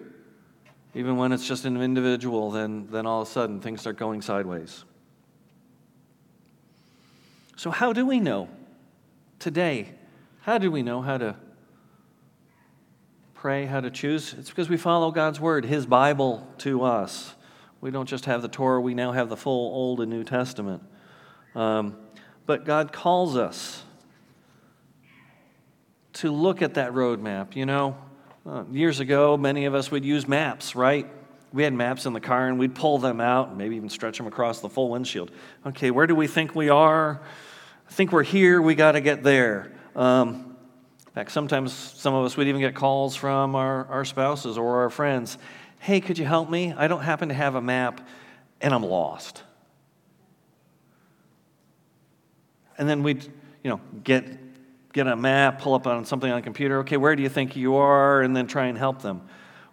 even 0.93 1.17
when 1.17 1.31
it's 1.31 1.47
just 1.47 1.65
an 1.65 1.81
individual, 1.81 2.51
then, 2.51 2.87
then 2.89 3.05
all 3.05 3.21
of 3.21 3.27
a 3.27 3.31
sudden 3.31 3.59
things 3.59 3.81
start 3.81 3.97
going 3.97 4.21
sideways. 4.21 4.83
So, 7.55 7.71
how 7.71 7.93
do 7.93 8.05
we 8.05 8.19
know 8.19 8.47
today? 9.37 9.89
How 10.41 10.57
do 10.57 10.71
we 10.71 10.81
know 10.81 11.01
how 11.01 11.17
to 11.17 11.35
pray, 13.39 13.65
how 13.65 13.79
to 13.79 13.89
choose? 13.89 14.35
It's 14.37 14.49
because 14.49 14.67
we 14.67 14.75
follow 14.75 15.11
God's 15.11 15.39
Word, 15.39 15.63
His 15.63 15.85
Bible 15.85 16.45
to 16.57 16.83
us. 16.83 17.35
We 17.79 17.89
don't 17.89 18.05
just 18.05 18.25
have 18.25 18.41
the 18.41 18.49
Torah, 18.49 18.81
we 18.81 18.93
now 18.93 19.13
have 19.13 19.29
the 19.29 19.37
full 19.37 19.73
Old 19.73 20.01
and 20.01 20.11
New 20.11 20.25
Testament. 20.25 20.83
Um, 21.55 21.95
but 22.45 22.65
God 22.65 22.91
calls 22.91 23.37
us 23.37 23.81
to 26.15 26.33
look 26.33 26.61
at 26.61 26.73
that 26.73 26.91
roadmap. 26.91 27.55
You 27.55 27.65
know, 27.65 27.97
uh, 28.45 28.65
years 28.73 28.99
ago, 28.99 29.37
many 29.37 29.63
of 29.63 29.73
us 29.73 29.89
would 29.89 30.03
use 30.03 30.27
maps, 30.27 30.75
right? 30.75 31.09
We 31.53 31.63
had 31.63 31.71
maps 31.71 32.05
in 32.05 32.11
the 32.11 32.19
car 32.19 32.49
and 32.49 32.59
we'd 32.59 32.75
pull 32.75 32.97
them 32.97 33.21
out 33.21 33.47
and 33.47 33.57
maybe 33.57 33.77
even 33.77 33.87
stretch 33.87 34.17
them 34.17 34.27
across 34.27 34.59
the 34.59 34.69
full 34.69 34.89
windshield. 34.89 35.31
Okay, 35.65 35.91
where 35.91 36.07
do 36.07 36.13
we 36.13 36.27
think 36.27 36.55
we 36.55 36.67
are? 36.67 37.21
I 37.87 37.91
think 37.93 38.11
we're 38.11 38.23
here, 38.23 38.61
we 38.61 38.75
got 38.75 38.91
to 38.93 39.01
get 39.01 39.23
there. 39.23 39.71
Um, 39.95 40.48
sometimes 41.27 41.73
some 41.73 42.13
of 42.13 42.25
us 42.25 42.37
would 42.37 42.47
even 42.47 42.61
get 42.61 42.75
calls 42.75 43.15
from 43.15 43.55
our, 43.55 43.85
our 43.87 44.05
spouses 44.05 44.57
or 44.57 44.81
our 44.81 44.89
friends 44.89 45.37
Hey, 45.79 46.01
could 46.01 46.17
you 46.17 46.25
help 46.25 46.49
me? 46.49 46.73
I 46.73 46.87
don't 46.87 47.01
happen 47.01 47.29
to 47.29 47.33
have 47.33 47.55
a 47.55 47.61
map 47.61 48.05
and 48.59 48.73
I'm 48.73 48.83
lost. 48.83 49.43
And 52.77 52.87
then 52.87 53.01
we'd, 53.01 53.23
you 53.63 53.69
know, 53.69 53.79
get, 54.03 54.25
get 54.91 55.07
a 55.07 55.15
map, 55.15 55.61
pull 55.61 55.73
up 55.73 55.87
on 55.87 56.03
something 56.05 56.29
on 56.29 56.37
a 56.37 56.41
computer. 56.41 56.79
Okay, 56.79 56.97
where 56.97 57.15
do 57.15 57.23
you 57.23 57.29
think 57.29 57.55
you 57.55 57.75
are? 57.75 58.21
And 58.21 58.35
then 58.35 58.45
try 58.45 58.67
and 58.67 58.77
help 58.77 59.01
them. 59.01 59.21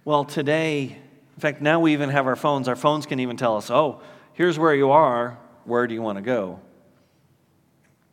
Well, 0.05 0.25
today, 0.25 0.97
in 1.35 1.41
fact, 1.41 1.61
now 1.61 1.81
we 1.81 1.93
even 1.93 2.09
have 2.11 2.29
our 2.29 2.37
phones. 2.37 2.69
Our 2.69 2.77
phones 2.77 3.05
can 3.05 3.19
even 3.19 3.37
tell 3.37 3.57
us, 3.57 3.71
oh, 3.71 4.01
here's 4.33 4.59
where 4.59 4.75
you 4.75 4.93
are. 4.93 5.39
Where 5.65 5.89
do 5.89 5.95
you 5.95 6.03
want 6.03 6.19
to 6.19 6.23
go? 6.23 6.61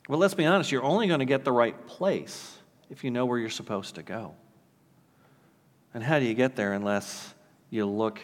Well, 0.09 0.19
let's 0.19 0.33
be 0.33 0.45
honest, 0.45 0.71
you're 0.71 0.83
only 0.83 1.07
going 1.07 1.19
to 1.19 1.25
get 1.25 1.43
the 1.43 1.51
right 1.51 1.85
place 1.85 2.57
if 2.93 3.03
you 3.03 3.09
know 3.09 3.25
where 3.25 3.39
you're 3.39 3.49
supposed 3.49 3.95
to 3.95 4.03
go. 4.03 4.35
And 5.95 6.03
how 6.03 6.19
do 6.19 6.25
you 6.25 6.35
get 6.35 6.55
there 6.55 6.73
unless 6.73 7.33
you 7.71 7.87
look? 7.87 8.19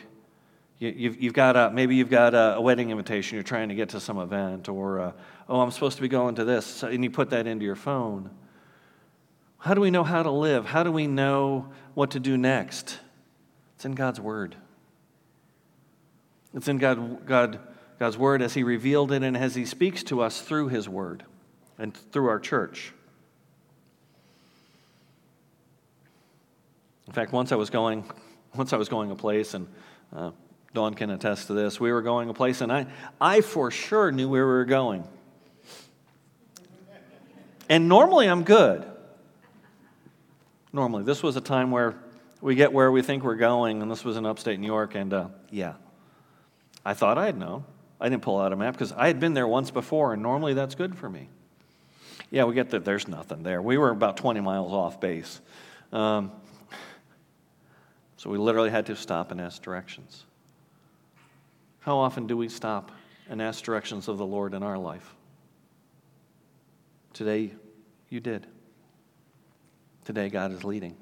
You, 0.77 0.93
you've, 0.95 1.19
you've 1.23 1.33
got 1.33 1.55
a, 1.55 1.71
maybe 1.71 1.95
you've 1.95 2.11
got 2.11 2.35
a, 2.35 2.57
a, 2.57 2.61
wedding 2.61 2.91
invitation, 2.91 3.35
you're 3.35 3.43
trying 3.43 3.69
to 3.69 3.75
get 3.75 3.89
to 3.89 3.99
some 3.99 4.19
event, 4.19 4.69
or, 4.69 4.99
uh, 4.99 5.11
oh, 5.49 5.59
I'm 5.59 5.71
supposed 5.71 5.95
to 5.95 6.03
be 6.03 6.07
going 6.07 6.35
to 6.35 6.45
this, 6.45 6.83
and 6.83 7.03
you 7.03 7.09
put 7.09 7.31
that 7.31 7.47
into 7.47 7.65
your 7.65 7.75
phone. 7.75 8.29
How 9.57 9.73
do 9.73 9.81
we 9.81 9.89
know 9.89 10.03
how 10.03 10.21
to 10.21 10.29
live? 10.29 10.67
How 10.67 10.83
do 10.83 10.91
we 10.91 11.07
know 11.07 11.69
what 11.95 12.11
to 12.11 12.19
do 12.19 12.37
next? 12.37 12.99
It's 13.75 13.85
in 13.85 13.93
God's 13.93 14.21
Word. 14.21 14.55
It's 16.53 16.67
in 16.67 16.77
God, 16.77 17.25
God, 17.25 17.59
God's 17.97 18.19
Word 18.19 18.43
as 18.43 18.53
He 18.53 18.61
revealed 18.61 19.11
it 19.11 19.23
and 19.23 19.35
as 19.35 19.55
He 19.55 19.65
speaks 19.65 20.03
to 20.03 20.21
us 20.21 20.41
through 20.41 20.67
His 20.67 20.87
Word 20.87 21.23
and 21.79 21.97
through 22.11 22.29
our 22.29 22.39
church. 22.39 22.93
In 27.09 27.13
fact, 27.13 27.31
once 27.31 27.51
I 27.51 27.55
was 27.55 27.71
going, 27.71 28.03
once 28.53 28.71
I 28.71 28.77
was 28.77 28.87
going 28.87 29.09
a 29.09 29.15
place, 29.15 29.55
and 29.55 29.67
uh, 30.15 30.29
Dawn 30.75 30.93
can 30.93 31.09
attest 31.09 31.47
to 31.47 31.53
this. 31.53 31.79
We 31.79 31.91
were 31.91 32.03
going 32.03 32.29
a 32.29 32.35
place, 32.35 32.61
and 32.61 32.71
I, 32.71 32.85
I 33.19 33.41
for 33.41 33.71
sure 33.71 34.11
knew 34.11 34.29
where 34.29 34.45
we 34.45 34.53
were 34.53 34.65
going. 34.65 35.03
And 37.67 37.89
normally 37.89 38.27
I'm 38.27 38.43
good. 38.43 38.85
Normally, 40.71 41.01
this 41.01 41.23
was 41.23 41.35
a 41.35 41.41
time 41.41 41.71
where 41.71 41.95
we 42.41 42.53
get 42.53 42.71
where 42.71 42.91
we 42.91 43.01
think 43.01 43.23
we're 43.23 43.33
going, 43.33 43.81
and 43.81 43.89
this 43.89 44.05
was 44.05 44.15
in 44.15 44.27
upstate 44.27 44.59
New 44.59 44.67
York, 44.67 44.93
and 44.93 45.11
uh, 45.11 45.27
yeah, 45.49 45.73
I 46.85 46.93
thought 46.93 47.17
I 47.17 47.25
had 47.25 47.39
known. 47.39 47.63
I 47.99 48.07
didn't 48.07 48.21
pull 48.21 48.39
out 48.39 48.53
a 48.53 48.55
map 48.55 48.75
because 48.75 48.91
I 48.91 49.07
had 49.07 49.19
been 49.19 49.33
there 49.33 49.47
once 49.47 49.71
before, 49.71 50.13
and 50.13 50.21
normally 50.21 50.53
that's 50.53 50.75
good 50.75 50.95
for 50.95 51.09
me. 51.09 51.27
Yeah, 52.29 52.43
we 52.43 52.53
get 52.53 52.69
that 52.69 52.85
there's 52.85 53.07
nothing 53.07 53.41
there. 53.41 53.63
We 53.63 53.79
were 53.79 53.89
about 53.89 54.15
20 54.17 54.41
miles 54.41 54.71
off 54.71 55.01
base. 55.01 55.41
Um, 55.91 56.33
so 58.19 58.29
we 58.29 58.37
literally 58.37 58.69
had 58.69 58.85
to 58.87 58.97
stop 58.97 59.31
and 59.31 59.39
ask 59.39 59.61
directions. 59.61 60.25
How 61.79 61.97
often 61.97 62.27
do 62.27 62.35
we 62.35 62.49
stop 62.49 62.91
and 63.29 63.41
ask 63.41 63.63
directions 63.63 64.09
of 64.09 64.17
the 64.17 64.25
Lord 64.25 64.53
in 64.53 64.61
our 64.61 64.77
life? 64.77 65.15
Today, 67.13 67.53
you 68.09 68.19
did. 68.19 68.45
Today, 70.03 70.27
God 70.27 70.51
is 70.51 70.65
leading. 70.65 70.97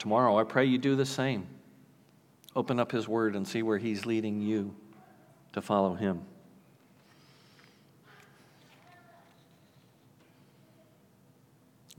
Tomorrow, 0.00 0.36
I 0.36 0.42
pray 0.42 0.64
you 0.64 0.78
do 0.78 0.96
the 0.96 1.06
same. 1.06 1.46
Open 2.56 2.80
up 2.80 2.90
His 2.90 3.06
Word 3.06 3.36
and 3.36 3.46
see 3.46 3.62
where 3.62 3.78
He's 3.78 4.04
leading 4.04 4.40
you 4.42 4.74
to 5.52 5.62
follow 5.62 5.94
Him. 5.94 6.22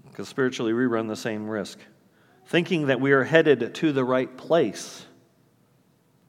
Because 0.10 0.28
spiritually, 0.28 0.74
we 0.74 0.86
run 0.86 1.08
the 1.08 1.16
same 1.16 1.48
risk 1.48 1.80
thinking 2.50 2.88
that 2.88 3.00
we 3.00 3.12
are 3.12 3.24
headed 3.24 3.76
to 3.76 3.92
the 3.92 4.04
right 4.04 4.36
place, 4.36 5.06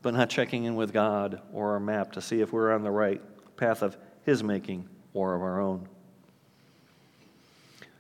but 0.03 0.13
not 0.13 0.29
checking 0.29 0.65
in 0.65 0.77
with 0.77 0.93
God 0.93 1.41
or 1.51 1.73
our 1.73 1.81
map 1.81 2.13
to 2.13 2.21
see 2.21 2.43
if 2.43 2.53
we're 2.53 2.73
on 2.73 2.83
the 2.83 2.91
right 2.91 3.23
path 3.57 3.81
of 3.83 3.97
His 4.25 4.45
making 4.45 4.87
or 5.15 5.35
of 5.35 5.41
our 5.41 5.59
own. 5.59 5.89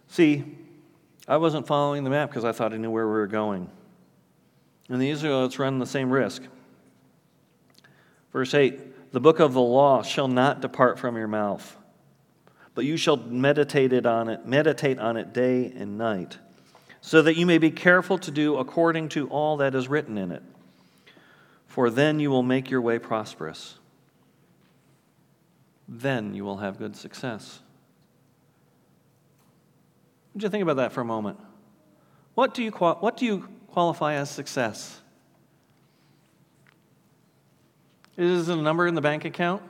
See, 0.08 0.44
I 1.26 1.38
wasn't 1.38 1.66
following 1.66 2.04
the 2.04 2.10
map 2.10 2.28
because 2.28 2.44
I 2.44 2.52
thought 2.52 2.74
I 2.74 2.76
knew 2.76 2.90
where 2.90 3.06
we 3.06 3.12
were 3.12 3.26
going. 3.26 3.70
And 4.90 5.00
the 5.00 5.08
Israelites 5.08 5.58
run 5.58 5.78
the 5.78 5.86
same 5.86 6.10
risk. 6.10 6.42
Verse 8.34 8.52
8 8.52 9.12
The 9.12 9.20
book 9.20 9.40
of 9.40 9.54
the 9.54 9.62
law 9.62 10.02
shall 10.02 10.28
not 10.28 10.60
depart 10.60 10.98
from 10.98 11.16
your 11.16 11.26
mouth, 11.26 11.74
but 12.74 12.84
you 12.84 12.98
shall 12.98 13.16
meditate 13.16 13.94
it 13.94 14.04
on 14.04 14.28
it, 14.28 14.44
meditate 14.44 14.98
on 14.98 15.16
it 15.16 15.32
day 15.32 15.72
and 15.74 15.96
night 15.96 16.36
so 17.00 17.22
that 17.22 17.36
you 17.36 17.46
may 17.46 17.58
be 17.58 17.70
careful 17.70 18.18
to 18.18 18.30
do 18.30 18.56
according 18.56 19.08
to 19.10 19.28
all 19.28 19.56
that 19.58 19.74
is 19.74 19.88
written 19.88 20.18
in 20.18 20.32
it. 20.32 20.42
For 21.66 21.88
then 21.88 22.20
you 22.20 22.30
will 22.30 22.42
make 22.42 22.70
your 22.70 22.80
way 22.80 22.98
prosperous. 22.98 23.78
Then 25.88 26.34
you 26.34 26.44
will 26.44 26.58
have 26.58 26.78
good 26.78 26.96
success. 26.96 27.60
Would 30.34 30.42
you 30.42 30.48
think 30.48 30.62
about 30.62 30.76
that 30.76 30.92
for 30.92 31.00
a 31.00 31.04
moment? 31.04 31.38
What 32.34 32.54
do 32.54 32.62
you, 32.62 32.70
what 32.70 33.16
do 33.16 33.24
you 33.24 33.48
qualify 33.68 34.14
as 34.14 34.30
success? 34.30 35.00
Is 38.16 38.48
it 38.48 38.58
a 38.58 38.60
number 38.60 38.86
in 38.86 38.94
the 38.94 39.00
bank 39.00 39.24
account? 39.24 39.62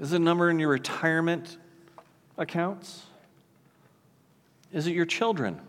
Is 0.00 0.12
it 0.12 0.16
a 0.16 0.18
number 0.24 0.50
in 0.50 0.58
your 0.58 0.70
retirement 0.70 1.58
accounts? 2.36 3.02
Is 4.74 4.88
it 4.88 4.94
your 4.94 5.06
children? 5.06 5.60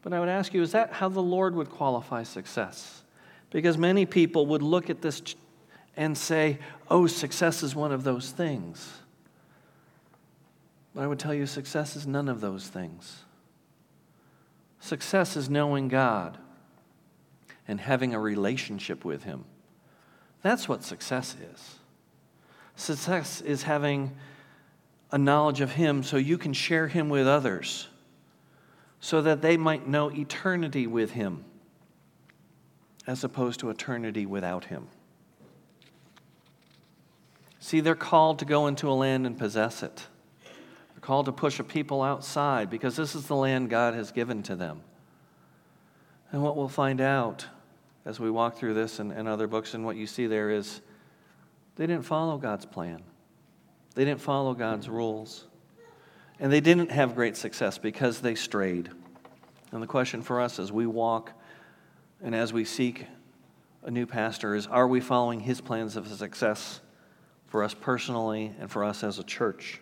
But 0.00 0.14
I 0.14 0.18
would 0.18 0.30
ask 0.30 0.54
you, 0.54 0.62
is 0.62 0.72
that 0.72 0.94
how 0.94 1.10
the 1.10 1.22
Lord 1.22 1.54
would 1.54 1.68
qualify 1.68 2.22
success? 2.22 3.02
Because 3.50 3.76
many 3.76 4.06
people 4.06 4.46
would 4.46 4.62
look 4.62 4.88
at 4.88 5.02
this 5.02 5.22
and 5.94 6.16
say, 6.16 6.58
oh, 6.90 7.06
success 7.06 7.62
is 7.62 7.76
one 7.76 7.92
of 7.92 8.02
those 8.02 8.30
things. 8.30 8.90
But 10.94 11.02
I 11.04 11.06
would 11.06 11.18
tell 11.18 11.34
you, 11.34 11.44
success 11.44 11.94
is 11.96 12.06
none 12.06 12.30
of 12.30 12.40
those 12.40 12.66
things. 12.66 13.24
Success 14.80 15.36
is 15.36 15.50
knowing 15.50 15.88
God 15.88 16.38
and 17.68 17.78
having 17.78 18.14
a 18.14 18.18
relationship 18.18 19.04
with 19.04 19.24
Him. 19.24 19.44
That's 20.40 20.66
what 20.66 20.82
success 20.82 21.36
is. 21.52 21.76
Success 22.76 23.40
is 23.40 23.62
having 23.64 24.12
a 25.10 25.18
knowledge 25.18 25.60
of 25.60 25.72
Him 25.72 26.02
so 26.02 26.16
you 26.16 26.38
can 26.38 26.52
share 26.52 26.88
Him 26.88 27.08
with 27.08 27.26
others, 27.26 27.88
so 29.00 29.20
that 29.22 29.42
they 29.42 29.56
might 29.56 29.86
know 29.86 30.10
eternity 30.10 30.86
with 30.86 31.12
Him 31.12 31.44
as 33.06 33.24
opposed 33.24 33.60
to 33.60 33.70
eternity 33.70 34.26
without 34.26 34.66
Him. 34.66 34.88
See, 37.58 37.80
they're 37.80 37.94
called 37.94 38.38
to 38.40 38.44
go 38.44 38.66
into 38.66 38.90
a 38.90 38.92
land 38.92 39.26
and 39.26 39.38
possess 39.38 39.82
it. 39.82 40.06
They're 40.42 41.00
called 41.00 41.26
to 41.26 41.32
push 41.32 41.60
a 41.60 41.64
people 41.64 42.02
outside 42.02 42.70
because 42.70 42.96
this 42.96 43.14
is 43.14 43.26
the 43.26 43.36
land 43.36 43.70
God 43.70 43.94
has 43.94 44.10
given 44.10 44.42
to 44.44 44.56
them. 44.56 44.82
And 46.32 46.42
what 46.42 46.56
we'll 46.56 46.68
find 46.68 47.00
out 47.00 47.46
as 48.04 48.18
we 48.18 48.30
walk 48.30 48.56
through 48.56 48.74
this 48.74 48.98
and, 48.98 49.12
and 49.12 49.28
other 49.28 49.46
books, 49.46 49.74
and 49.74 49.84
what 49.84 49.96
you 49.96 50.06
see 50.06 50.26
there 50.26 50.50
is 50.50 50.80
they 51.76 51.86
didn't 51.86 52.04
follow 52.04 52.38
God's 52.38 52.66
plan, 52.66 53.02
they 53.94 54.04
didn't 54.04 54.20
follow 54.20 54.54
God's 54.54 54.88
rules. 54.88 55.46
And 56.40 56.52
they 56.52 56.60
didn't 56.60 56.90
have 56.90 57.14
great 57.14 57.36
success 57.36 57.78
because 57.78 58.20
they 58.20 58.34
strayed. 58.34 58.90
And 59.70 59.80
the 59.80 59.86
question 59.86 60.22
for 60.22 60.40
us 60.40 60.58
as 60.58 60.72
we 60.72 60.86
walk 60.86 61.32
and 62.20 62.34
as 62.34 62.52
we 62.52 62.64
seek 62.64 63.06
a 63.84 63.90
new 63.90 64.06
pastor 64.06 64.54
is 64.54 64.66
are 64.66 64.88
we 64.88 65.00
following 65.00 65.40
his 65.40 65.60
plans 65.60 65.96
of 65.96 66.08
success 66.08 66.80
for 67.46 67.62
us 67.62 67.74
personally 67.74 68.52
and 68.58 68.70
for 68.70 68.82
us 68.84 69.02
as 69.04 69.18
a 69.18 69.24
church? 69.24 69.80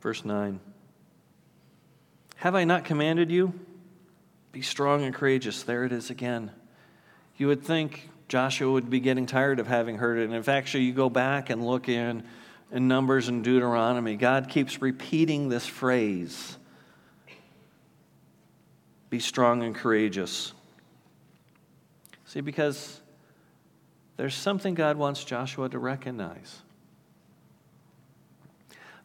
Verse 0.00 0.24
9 0.24 0.60
Have 2.40 2.54
I 2.54 2.64
not 2.64 2.86
commanded 2.86 3.30
you? 3.30 3.52
Be 4.50 4.62
strong 4.62 5.04
and 5.04 5.14
courageous. 5.14 5.62
There 5.62 5.84
it 5.84 5.92
is 5.92 6.08
again. 6.08 6.50
You 7.36 7.48
would 7.48 7.62
think 7.62 8.08
Joshua 8.28 8.72
would 8.72 8.88
be 8.88 8.98
getting 8.98 9.26
tired 9.26 9.60
of 9.60 9.66
having 9.66 9.98
heard 9.98 10.16
it. 10.16 10.24
And 10.24 10.34
if 10.34 10.48
actually 10.48 10.84
you 10.84 10.94
go 10.94 11.10
back 11.10 11.50
and 11.50 11.66
look 11.66 11.90
in, 11.90 12.22
in 12.72 12.88
Numbers 12.88 13.28
and 13.28 13.44
Deuteronomy, 13.44 14.16
God 14.16 14.48
keeps 14.48 14.80
repeating 14.80 15.50
this 15.50 15.66
phrase 15.66 16.56
Be 19.10 19.18
strong 19.18 19.62
and 19.62 19.74
courageous. 19.74 20.54
See, 22.24 22.40
because 22.40 23.02
there's 24.16 24.34
something 24.34 24.72
God 24.72 24.96
wants 24.96 25.24
Joshua 25.24 25.68
to 25.68 25.78
recognize 25.78 26.62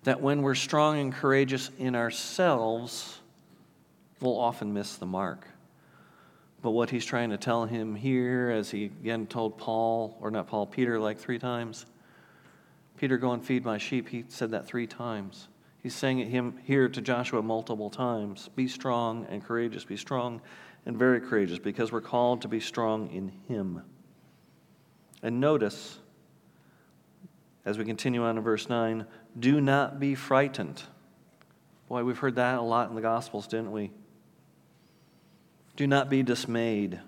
that 0.04 0.22
when 0.22 0.42
we're 0.42 0.56
strong 0.56 1.00
and 1.00 1.14
courageous 1.14 1.70
in 1.78 1.96
ourselves, 1.96 3.20
we'll 4.22 4.40
often 4.40 4.74
miss 4.74 4.96
the 4.96 5.06
mark. 5.06 5.48
But 6.62 6.72
what 6.72 6.90
he's 6.90 7.06
trying 7.06 7.30
to 7.30 7.38
tell 7.38 7.66
him 7.66 7.96
here, 7.96 8.50
as 8.50 8.72
he 8.72 8.86
again 8.86 9.28
told 9.28 9.58
Paul, 9.58 10.18
or 10.20 10.32
not 10.32 10.48
Paul, 10.48 10.66
Peter, 10.66 11.00
like 11.00 11.20
three 11.20 11.40
times 11.40 11.86
Peter, 12.98 13.18
go 13.18 13.34
and 13.34 13.46
feed 13.46 13.66
my 13.66 13.78
sheep. 13.78 14.10
He 14.10 14.24
said 14.30 14.52
that 14.52 14.66
three 14.66 14.88
times. 14.88 15.50
He's 15.84 15.94
saying 15.94 16.20
it 16.20 16.30
him 16.30 16.60
here 16.64 16.88
to 16.88 17.02
Joshua 17.02 17.42
multiple 17.42 17.90
times. 17.90 18.50
Be 18.56 18.68
strong 18.68 19.28
and 19.30 19.44
courageous. 19.44 19.84
Be 19.84 19.98
strong 19.98 20.42
and 20.86 20.98
very 20.98 21.20
courageous 21.20 21.60
because 21.60 21.92
we're 21.92 22.02
called 22.02 22.42
to 22.44 22.48
be 22.48 22.60
strong 22.60 23.10
in 23.12 23.34
him. 23.48 23.82
And 25.22 25.40
notice, 25.40 26.00
as 27.66 27.78
we 27.78 27.86
continue 27.86 28.24
on 28.24 28.38
in 28.38 28.44
verse 28.44 28.70
9, 28.70 29.06
do 29.38 29.60
not 29.60 30.00
be 30.00 30.16
frightened. 30.16 30.84
Boy, 31.90 32.04
we've 32.04 32.18
heard 32.18 32.36
that 32.36 32.60
a 32.60 32.62
lot 32.62 32.90
in 32.90 32.96
the 32.96 33.02
Gospels, 33.02 33.48
didn't 33.48 33.72
we? 33.72 33.92
Do 35.76 35.88
not 35.88 36.10
be 36.10 36.24
dismayed. 36.24 37.00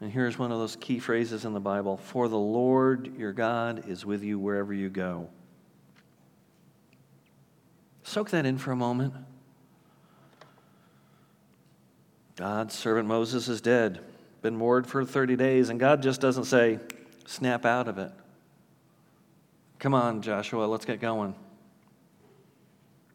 And 0.00 0.12
here's 0.12 0.38
one 0.38 0.52
of 0.52 0.58
those 0.58 0.76
key 0.76 0.98
phrases 0.98 1.44
in 1.44 1.54
the 1.54 1.60
Bible 1.60 1.96
For 1.96 2.28
the 2.28 2.38
Lord 2.38 3.16
your 3.16 3.32
God 3.32 3.88
is 3.88 4.04
with 4.04 4.22
you 4.22 4.38
wherever 4.38 4.72
you 4.72 4.90
go. 4.90 5.28
Soak 8.02 8.30
that 8.30 8.44
in 8.44 8.58
for 8.58 8.72
a 8.72 8.76
moment. 8.76 9.14
God's 12.36 12.74
servant 12.74 13.08
Moses 13.08 13.48
is 13.48 13.60
dead, 13.60 14.00
been 14.42 14.56
moored 14.56 14.86
for 14.86 15.04
30 15.04 15.36
days, 15.36 15.70
and 15.70 15.78
God 15.78 16.02
just 16.02 16.20
doesn't 16.20 16.44
say, 16.44 16.80
snap 17.26 17.64
out 17.64 17.88
of 17.88 17.96
it. 17.96 18.10
Come 19.78 19.94
on, 19.94 20.20
Joshua, 20.20 20.64
let's 20.64 20.84
get 20.84 21.00
going. 21.00 21.34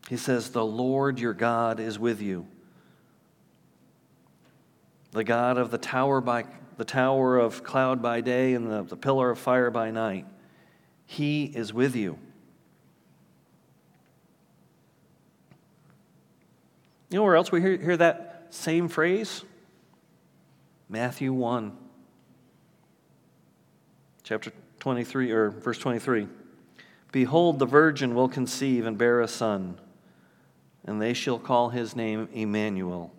He 0.08 0.18
says, 0.18 0.52
The 0.52 0.66
Lord 0.66 1.20
your 1.20 1.34
God 1.34 1.80
is 1.80 2.00
with 2.00 2.22
you. 2.22 2.48
The 5.12 5.24
God 5.24 5.58
of 5.58 5.72
the 5.72 5.78
tower 5.78 6.22
by 6.22 6.46
the 6.78 6.86
tower 6.86 7.38
of 7.38 7.64
cloud 7.64 8.02
by 8.02 8.22
day 8.22 8.54
and 8.54 8.72
the, 8.72 8.84
the 8.84 8.96
pillar 8.96 9.30
of 9.32 9.38
fire 9.38 9.70
by 9.70 9.92
night. 9.92 10.26
He 11.06 11.44
is 11.44 11.74
with 11.74 11.96
you. 11.96 12.18
You 17.10 17.18
know 17.18 17.24
where 17.24 17.36
else 17.36 17.52
we 17.52 17.60
hear, 17.60 17.76
hear 17.76 17.98
that 17.98 18.48
same 18.52 18.88
phrase? 18.88 19.44
Matthew 20.88 21.34
1, 21.34 21.76
chapter 24.24 24.52
23, 24.80 25.32
or 25.32 25.50
verse 25.50 25.80
23. 25.80 26.28
Behold, 27.12 27.60
the 27.60 27.66
virgin 27.66 28.16
will 28.16 28.30
conceive 28.30 28.86
and 28.86 28.98
bear 28.98 29.22
a 29.22 29.28
son, 29.28 29.80
and 30.86 31.02
they 31.02 31.14
shall 31.14 31.40
call 31.40 31.70
his 31.70 31.96
name 31.96 32.30
Emmanuel, 32.34 33.12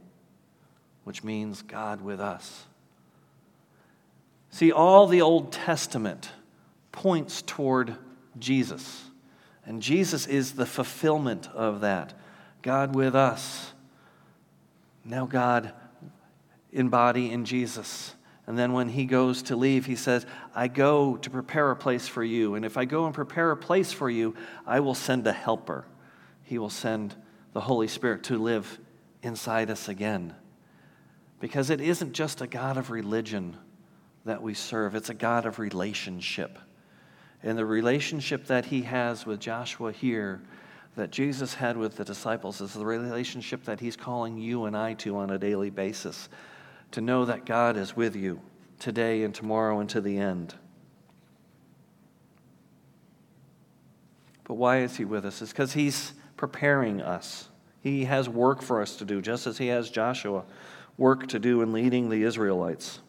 which 1.11 1.25
means 1.25 1.63
God 1.63 2.03
with 2.03 2.21
us. 2.21 2.67
See, 4.51 4.71
all 4.71 5.09
the 5.09 5.23
Old 5.23 5.51
Testament 5.51 6.31
points 6.93 7.43
toward 7.43 7.97
Jesus, 8.39 9.11
and 9.67 9.83
Jesus 9.83 10.29
is 10.29 10.53
the 10.53 10.67
fulfillment 10.67 11.49
of 11.53 11.81
that. 11.81 12.15
God 12.63 12.95
with 12.95 13.17
us. 13.17 13.73
Now, 15.05 15.27
God 15.27 15.73
in 16.71 16.91
body 16.91 17.33
in 17.33 17.45
Jesus. 17.45 18.15
And 18.47 18.57
then 18.57 18.73
when 18.73 18.89
he 18.89 19.05
goes 19.05 19.43
to 19.43 19.57
leave, 19.57 19.87
he 19.87 19.97
says, 19.97 20.25
I 20.55 20.69
go 20.69 21.17
to 21.17 21.29
prepare 21.29 21.73
a 21.73 21.77
place 21.77 22.07
for 22.07 22.23
you. 22.23 22.55
And 22.55 22.65
if 22.65 22.77
I 22.77 22.85
go 22.85 23.07
and 23.07 23.13
prepare 23.13 23.51
a 23.51 23.57
place 23.57 23.93
for 23.93 24.09
you, 24.09 24.37
I 24.65 24.79
will 24.79 24.95
send 24.95 25.27
a 25.27 25.33
helper. 25.33 25.87
He 26.45 26.57
will 26.57 26.71
send 26.71 27.17
the 27.53 27.63
Holy 27.63 27.89
Spirit 27.89 28.23
to 28.25 28.39
live 28.39 28.79
inside 29.25 29.73
us 29.73 29.89
again. 29.89 30.37
Because 31.41 31.71
it 31.71 31.81
isn't 31.81 32.13
just 32.13 32.41
a 32.41 32.47
God 32.47 32.77
of 32.77 32.91
religion 32.91 33.57
that 34.25 34.43
we 34.43 34.55
serve, 34.55 34.95
it's 34.95 35.09
a 35.09 35.15
God 35.15 35.47
of 35.47 35.59
relationship. 35.59 36.59
And 37.43 37.57
the 37.57 37.65
relationship 37.65 38.47
that 38.47 38.67
he 38.67 38.83
has 38.83 39.25
with 39.25 39.41
Joshua 39.41 39.93
here, 39.93 40.43
that 40.97 41.11
Jesus 41.11 41.55
had 41.55 41.77
with 41.77 41.97
the 41.97 42.05
disciples, 42.05 42.61
is 42.61 42.75
the 42.75 42.85
relationship 42.85 43.65
that 43.65 43.81
he's 43.81 43.97
calling 43.97 44.37
you 44.37 44.67
and 44.67 44.77
I 44.77 44.95
to 44.95 45.17
on 45.17 45.31
a 45.31 45.39
daily 45.39 45.71
basis 45.71 46.29
to 46.93 47.01
know 47.01 47.25
that 47.25 47.47
God 47.47 47.77
is 47.77 47.97
with 47.97 48.15
you 48.17 48.41
today 48.79 49.23
and 49.23 49.35
tomorrow 49.35 49.81
and 49.81 49.89
to 49.91 50.01
the 50.01 50.19
end. 50.19 50.55
But 54.45 54.55
why 54.55 54.79
is 54.79 54.97
He 54.97 55.05
with 55.05 55.25
us? 55.25 55.41
It's 55.43 55.53
because 55.53 55.73
He's 55.73 56.13
preparing 56.37 57.01
us. 57.01 57.49
He 57.83 58.05
has 58.05 58.29
work 58.29 58.63
for 58.63 58.83
us 58.83 58.97
to 58.97 59.05
do, 59.05 59.23
just 59.23 59.47
as 59.47 59.59
He 59.59 59.69
has 59.69 59.91
Joshua 59.91 60.45
work 61.01 61.27
to 61.29 61.39
do 61.39 61.63
in 61.63 61.73
leading 61.73 62.11
the 62.11 62.23
Israelites. 62.23 63.01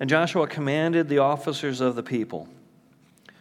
And 0.00 0.10
Joshua 0.10 0.48
commanded 0.48 1.08
the 1.08 1.18
officers 1.18 1.80
of 1.80 1.94
the 1.94 2.02
people 2.02 2.48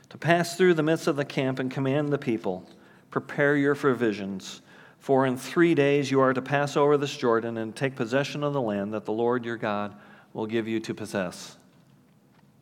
to 0.10 0.18
pass 0.18 0.56
through 0.56 0.76
the 0.76 0.84
midst 0.84 1.08
of 1.08 1.16
the 1.16 1.26
camp 1.26 1.58
and 1.58 1.70
command 1.70 2.14
the 2.14 2.20
people 2.20 2.70
prepare 3.10 3.58
your 3.58 3.74
provisions 3.74 4.62
for 5.00 5.26
in 5.26 5.36
three 5.36 5.74
days 5.74 6.12
you 6.12 6.20
are 6.20 6.34
to 6.34 6.42
pass 6.42 6.78
over 6.78 6.96
this 6.96 7.16
Jordan 7.18 7.58
and 7.58 7.76
take 7.76 7.96
possession 7.96 8.44
of 8.44 8.54
the 8.54 8.62
land 8.62 8.94
that 8.94 9.06
the 9.06 9.12
Lord 9.12 9.44
your 9.44 9.58
God 9.58 9.96
will 10.34 10.46
give 10.46 10.68
you 10.68 10.80
to 10.82 10.94
possess. 10.94 11.58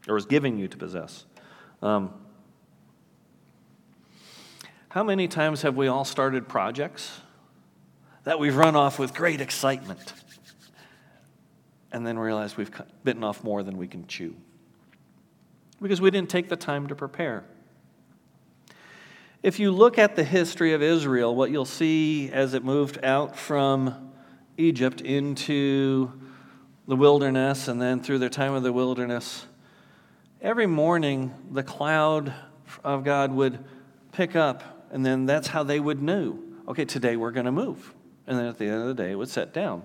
or 0.07 0.17
is 0.17 0.25
giving 0.25 0.57
you 0.57 0.67
to 0.67 0.77
possess. 0.77 1.25
Um, 1.81 2.13
how 4.89 5.03
many 5.03 5.27
times 5.27 5.63
have 5.63 5.75
we 5.75 5.87
all 5.87 6.05
started 6.05 6.47
projects 6.47 7.19
that 8.23 8.39
we've 8.39 8.55
run 8.55 8.75
off 8.75 8.99
with 8.99 9.13
great 9.13 9.41
excitement 9.41 10.13
and 11.91 12.05
then 12.05 12.17
realize 12.17 12.57
we've 12.57 12.71
bitten 13.03 13.23
off 13.23 13.43
more 13.43 13.63
than 13.63 13.77
we 13.77 13.87
can 13.87 14.07
chew? 14.07 14.35
Because 15.81 16.01
we 16.01 16.11
didn't 16.11 16.29
take 16.29 16.49
the 16.49 16.55
time 16.55 16.87
to 16.87 16.95
prepare. 16.95 17.43
If 19.41 19.59
you 19.59 19.71
look 19.71 19.97
at 19.97 20.15
the 20.15 20.23
history 20.23 20.73
of 20.73 20.81
Israel, 20.81 21.35
what 21.35 21.51
you'll 21.51 21.65
see 21.65 22.31
as 22.31 22.53
it 22.53 22.63
moved 22.63 23.03
out 23.03 23.35
from 23.35 24.11
Egypt 24.57 25.01
into 25.01 26.11
the 26.87 26.95
wilderness 26.95 27.67
and 27.67 27.81
then 27.81 28.01
through 28.01 28.19
their 28.19 28.29
time 28.29 28.53
of 28.53 28.63
the 28.63 28.71
wilderness, 28.71 29.45
every 30.41 30.65
morning 30.65 31.33
the 31.51 31.63
cloud 31.63 32.33
of 32.83 33.03
God 33.03 33.33
would 33.33 33.59
pick 34.13 34.35
up 34.35 34.87
and 34.91 35.05
then 35.05 35.25
that's 35.25 35.47
how 35.47 35.63
they 35.63 35.79
would 35.79 36.01
know 36.01 36.39
okay, 36.67 36.85
today 36.85 37.15
we're 37.17 37.31
going 37.31 37.45
to 37.45 37.51
move. 37.51 37.93
And 38.27 38.37
then 38.37 38.45
at 38.45 38.57
the 38.57 38.65
end 38.65 38.81
of 38.81 38.87
the 38.87 38.93
day, 38.93 39.11
it 39.11 39.15
would 39.15 39.29
set 39.29 39.53
down. 39.53 39.83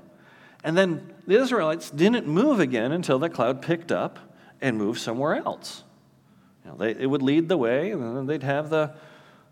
And 0.65 0.77
then 0.77 1.13
the 1.27 1.41
Israelites 1.41 1.91
didn't 1.91 2.27
move 2.27 2.61
again 2.61 2.93
until 2.93 3.19
the 3.19 3.29
cloud 3.29 3.63
picked 3.63 3.93
up 3.93 4.19
and 4.61 4.77
moved 4.77 5.01
somewhere 5.01 5.37
else. 5.37 5.85
You 6.65 6.71
know, 6.71 6.77
they, 6.77 6.91
it 6.91 7.07
would 7.07 7.23
lead 7.23 7.49
the 7.49 7.57
way, 7.57 7.93
and 7.93 8.17
then 8.17 8.27
they'd 8.27 8.43
have 8.43 8.71
the, 8.71 8.93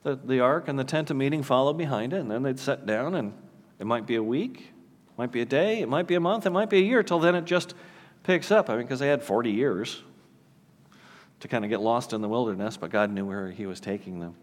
the, 0.02 0.16
the 0.16 0.40
ark 0.40 0.68
and 0.68 0.78
the 0.78 0.84
tent 0.84 1.10
of 1.10 1.16
meeting 1.16 1.42
follow 1.42 1.72
behind 1.72 2.12
it, 2.12 2.20
and 2.20 2.30
then 2.30 2.42
they'd 2.42 2.58
set 2.58 2.86
down, 2.86 3.14
and 3.14 3.32
it 3.78 3.86
might 3.86 4.06
be 4.06 4.16
a 4.16 4.22
week, 4.22 4.58
it 4.58 5.18
might 5.18 5.32
be 5.32 5.40
a 5.40 5.46
day, 5.46 5.80
it 5.80 5.88
might 5.88 6.06
be 6.06 6.16
a 6.16 6.20
month, 6.20 6.46
it 6.46 6.50
might 6.50 6.70
be 6.70 6.78
a 6.78 6.82
year, 6.82 7.02
till 7.02 7.20
then 7.20 7.34
it 7.34 7.44
just 7.44 7.74
picks 8.24 8.50
up. 8.50 8.68
I 8.68 8.74
mean, 8.74 8.82
because 8.82 8.98
they 8.98 9.08
had 9.08 9.22
40 9.22 9.50
years 9.50 10.02
to 11.40 11.48
kind 11.48 11.64
of 11.64 11.70
get 11.70 11.80
lost 11.80 12.12
in 12.12 12.20
the 12.20 12.28
wilderness, 12.28 12.76
but 12.76 12.90
God 12.90 13.10
knew 13.10 13.24
where 13.24 13.50
He 13.50 13.66
was 13.66 13.78
taking 13.78 14.18
them. 14.18 14.34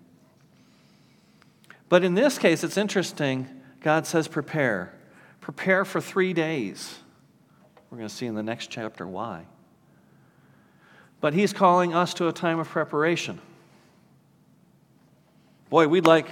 But 1.89 2.03
in 2.03 2.15
this 2.15 2.37
case, 2.37 2.63
it's 2.63 2.77
interesting. 2.77 3.47
God 3.83 4.07
says, 4.07 4.27
prepare. 4.27 4.93
Prepare 5.41 5.85
for 5.85 6.01
three 6.01 6.33
days. 6.33 6.97
We're 7.91 7.97
going 7.97 8.09
to 8.09 8.15
see 8.15 8.25
in 8.25 8.33
the 8.33 8.41
next 8.41 8.71
chapter 8.71 9.05
why. 9.05 9.45
But 11.21 11.33
He's 11.33 11.53
calling 11.53 11.93
us 11.93 12.15
to 12.15 12.27
a 12.27 12.33
time 12.33 12.59
of 12.59 12.67
preparation. 12.67 13.39
Boy, 15.69 15.87
we'd 15.87 16.05
like, 16.05 16.27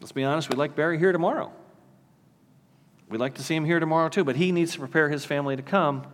let's 0.00 0.12
be 0.12 0.24
honest, 0.24 0.48
we'd 0.48 0.58
like 0.58 0.76
Barry 0.76 0.98
here 0.98 1.12
tomorrow. 1.12 1.52
We'd 3.08 3.20
like 3.20 3.34
to 3.34 3.42
see 3.42 3.54
him 3.54 3.64
here 3.64 3.78
tomorrow 3.78 4.08
too, 4.08 4.24
but 4.24 4.36
he 4.36 4.52
needs 4.52 4.72
to 4.72 4.78
prepare 4.78 5.10
his 5.10 5.24
family 5.24 5.54
to 5.56 5.62
come. 5.62 6.06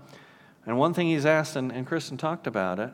And 0.67 0.77
one 0.79 0.95
thing 0.95 1.07
he's 1.07 1.27
asked, 1.27 1.55
and, 1.55 1.71
and 1.71 1.87
Kristen 1.87 2.17
talked 2.17 2.47
about 2.47 2.81
it, 2.81 2.93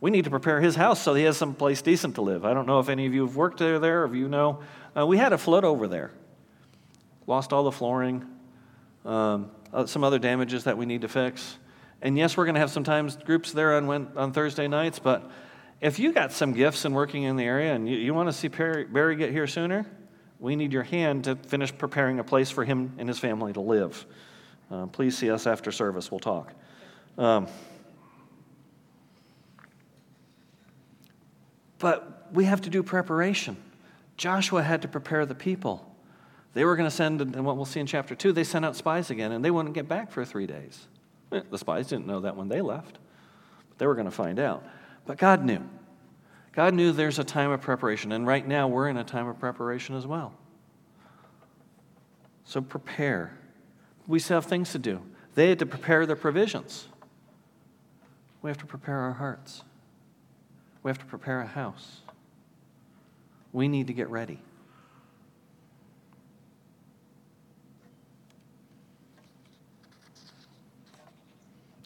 we 0.00 0.10
need 0.10 0.24
to 0.24 0.30
prepare 0.30 0.60
his 0.60 0.76
house 0.76 1.02
so 1.02 1.14
he 1.14 1.24
has 1.24 1.36
some 1.36 1.54
place 1.54 1.82
decent 1.82 2.14
to 2.14 2.22
live. 2.22 2.44
I 2.44 2.54
don't 2.54 2.66
know 2.66 2.78
if 2.80 2.88
any 2.88 3.06
of 3.06 3.14
you 3.14 3.26
have 3.26 3.36
worked 3.36 3.58
there, 3.58 3.78
there 3.78 4.02
or 4.02 4.06
if 4.06 4.14
you 4.14 4.28
know. 4.28 4.60
Uh, 4.96 5.06
we 5.06 5.16
had 5.18 5.32
a 5.32 5.38
flood 5.38 5.64
over 5.64 5.88
there. 5.88 6.12
Lost 7.26 7.52
all 7.52 7.64
the 7.64 7.72
flooring, 7.72 8.24
um, 9.04 9.50
uh, 9.72 9.86
some 9.86 10.02
other 10.04 10.18
damages 10.18 10.64
that 10.64 10.76
we 10.76 10.86
need 10.86 11.02
to 11.02 11.08
fix. 11.08 11.58
And 12.02 12.16
yes, 12.16 12.36
we're 12.36 12.44
going 12.44 12.54
to 12.54 12.60
have 12.60 12.70
sometimes 12.70 13.16
groups 13.16 13.52
there 13.52 13.74
on, 13.76 13.88
on 14.16 14.32
Thursday 14.32 14.68
nights, 14.68 14.98
but 14.98 15.30
if 15.80 15.98
you 15.98 16.12
got 16.12 16.32
some 16.32 16.52
gifts 16.52 16.84
and 16.84 16.94
working 16.94 17.22
in 17.22 17.36
the 17.36 17.44
area 17.44 17.74
and 17.74 17.88
you, 17.88 17.96
you 17.96 18.14
want 18.14 18.28
to 18.28 18.32
see 18.32 18.48
Perry, 18.48 18.84
Barry 18.84 19.16
get 19.16 19.30
here 19.30 19.46
sooner, 19.46 19.86
we 20.38 20.56
need 20.56 20.72
your 20.72 20.82
hand 20.82 21.24
to 21.24 21.36
finish 21.36 21.76
preparing 21.76 22.18
a 22.18 22.24
place 22.24 22.50
for 22.50 22.64
him 22.64 22.94
and 22.98 23.08
his 23.08 23.18
family 23.18 23.52
to 23.52 23.60
live. 23.60 24.04
Uh, 24.70 24.86
please 24.86 25.16
see 25.16 25.30
us 25.30 25.46
after 25.46 25.70
service. 25.70 26.10
We'll 26.10 26.20
talk. 26.20 26.52
Um, 27.18 27.46
But 31.80 32.28
we 32.32 32.44
have 32.44 32.60
to 32.60 32.70
do 32.70 32.84
preparation. 32.84 33.56
Joshua 34.16 34.62
had 34.62 34.82
to 34.82 34.88
prepare 34.88 35.26
the 35.26 35.34
people. 35.34 35.89
They 36.52 36.64
were 36.64 36.76
going 36.76 36.88
to 36.88 36.94
send, 36.94 37.20
and 37.20 37.44
what 37.44 37.56
we'll 37.56 37.64
see 37.64 37.80
in 37.80 37.86
chapter 37.86 38.14
2, 38.14 38.32
they 38.32 38.44
sent 38.44 38.64
out 38.64 38.74
spies 38.74 39.10
again, 39.10 39.32
and 39.32 39.44
they 39.44 39.50
wouldn't 39.50 39.74
get 39.74 39.88
back 39.88 40.10
for 40.10 40.24
three 40.24 40.46
days. 40.46 40.88
Eh, 41.32 41.42
the 41.50 41.58
spies 41.58 41.88
didn't 41.88 42.06
know 42.06 42.20
that 42.20 42.36
when 42.36 42.48
they 42.48 42.60
left, 42.60 42.98
but 43.68 43.78
they 43.78 43.86
were 43.86 43.94
going 43.94 44.06
to 44.06 44.10
find 44.10 44.40
out. 44.40 44.64
But 45.06 45.16
God 45.16 45.44
knew. 45.44 45.62
God 46.52 46.74
knew 46.74 46.90
there's 46.90 47.20
a 47.20 47.24
time 47.24 47.52
of 47.52 47.60
preparation, 47.60 48.10
and 48.10 48.26
right 48.26 48.46
now 48.46 48.66
we're 48.66 48.88
in 48.88 48.96
a 48.96 49.04
time 49.04 49.28
of 49.28 49.38
preparation 49.38 49.94
as 49.94 50.06
well. 50.06 50.34
So 52.44 52.60
prepare. 52.60 53.38
We 54.08 54.18
still 54.18 54.38
have 54.38 54.46
things 54.46 54.72
to 54.72 54.78
do. 54.78 55.00
They 55.36 55.50
had 55.50 55.60
to 55.60 55.66
prepare 55.66 56.04
their 56.04 56.16
provisions. 56.16 56.88
We 58.42 58.50
have 58.50 58.58
to 58.58 58.66
prepare 58.66 58.98
our 58.98 59.12
hearts. 59.12 59.62
We 60.82 60.90
have 60.90 60.98
to 60.98 61.04
prepare 61.04 61.40
a 61.42 61.46
house. 61.46 62.00
We 63.52 63.68
need 63.68 63.86
to 63.86 63.92
get 63.92 64.08
ready. 64.08 64.40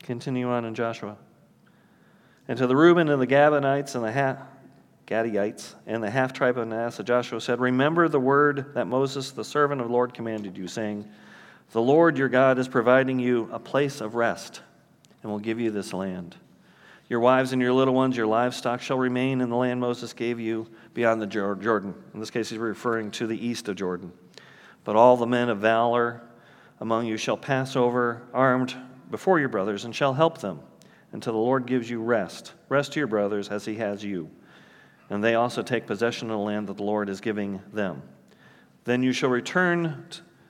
Continue 0.04 0.50
on 0.50 0.66
in 0.66 0.74
Joshua. 0.74 1.16
And 2.46 2.58
to 2.58 2.66
the 2.66 2.76
Reuben 2.76 3.08
and 3.08 3.20
the 3.20 3.26
Gabonites 3.26 3.94
and 3.94 4.04
the 4.04 4.12
ha- 4.12 4.36
Gadites 5.06 5.74
and 5.86 6.02
the 6.02 6.10
half 6.10 6.34
tribe 6.34 6.58
of 6.58 6.68
Manasseh, 6.68 7.02
Joshua 7.02 7.40
said, 7.40 7.58
Remember 7.58 8.06
the 8.08 8.20
word 8.20 8.74
that 8.74 8.86
Moses, 8.86 9.30
the 9.30 9.44
servant 9.44 9.80
of 9.80 9.86
the 9.86 9.92
Lord, 9.92 10.12
commanded 10.12 10.58
you, 10.58 10.68
saying, 10.68 11.08
The 11.72 11.80
Lord 11.80 12.18
your 12.18 12.28
God 12.28 12.58
is 12.58 12.68
providing 12.68 13.18
you 13.18 13.48
a 13.50 13.58
place 13.58 14.02
of 14.02 14.14
rest 14.14 14.60
and 15.22 15.32
will 15.32 15.38
give 15.38 15.58
you 15.58 15.70
this 15.70 15.94
land. 15.94 16.36
Your 17.08 17.20
wives 17.20 17.54
and 17.54 17.62
your 17.62 17.72
little 17.72 17.94
ones, 17.94 18.14
your 18.14 18.26
livestock 18.26 18.82
shall 18.82 18.98
remain 18.98 19.40
in 19.40 19.48
the 19.48 19.56
land 19.56 19.80
Moses 19.80 20.12
gave 20.12 20.38
you 20.38 20.66
beyond 20.92 21.22
the 21.22 21.26
Jordan. 21.26 21.94
In 22.12 22.20
this 22.20 22.30
case, 22.30 22.50
he's 22.50 22.58
referring 22.58 23.10
to 23.12 23.26
the 23.26 23.46
east 23.46 23.68
of 23.68 23.76
Jordan. 23.76 24.12
But 24.84 24.96
all 24.96 25.16
the 25.16 25.26
men 25.26 25.48
of 25.48 25.58
valor 25.58 26.20
among 26.78 27.06
you 27.06 27.16
shall 27.16 27.38
pass 27.38 27.74
over 27.74 28.22
armed 28.34 28.74
before 29.10 29.40
your 29.40 29.48
brothers 29.48 29.84
and 29.84 29.94
shall 29.94 30.14
help 30.14 30.38
them 30.38 30.60
until 31.12 31.32
the 31.32 31.38
Lord 31.38 31.66
gives 31.66 31.88
you 31.88 32.00
rest. 32.00 32.52
Rest 32.68 32.92
to 32.92 33.00
your 33.00 33.06
brothers 33.06 33.48
as 33.48 33.64
he 33.64 33.76
has 33.76 34.02
you. 34.02 34.30
And 35.10 35.22
they 35.22 35.34
also 35.34 35.62
take 35.62 35.86
possession 35.86 36.30
of 36.30 36.38
the 36.38 36.44
land 36.44 36.68
that 36.68 36.76
the 36.76 36.82
Lord 36.82 37.08
is 37.08 37.20
giving 37.20 37.60
them. 37.72 38.02
Then 38.84 39.02
you 39.02 39.12
shall 39.12 39.30
return 39.30 40.04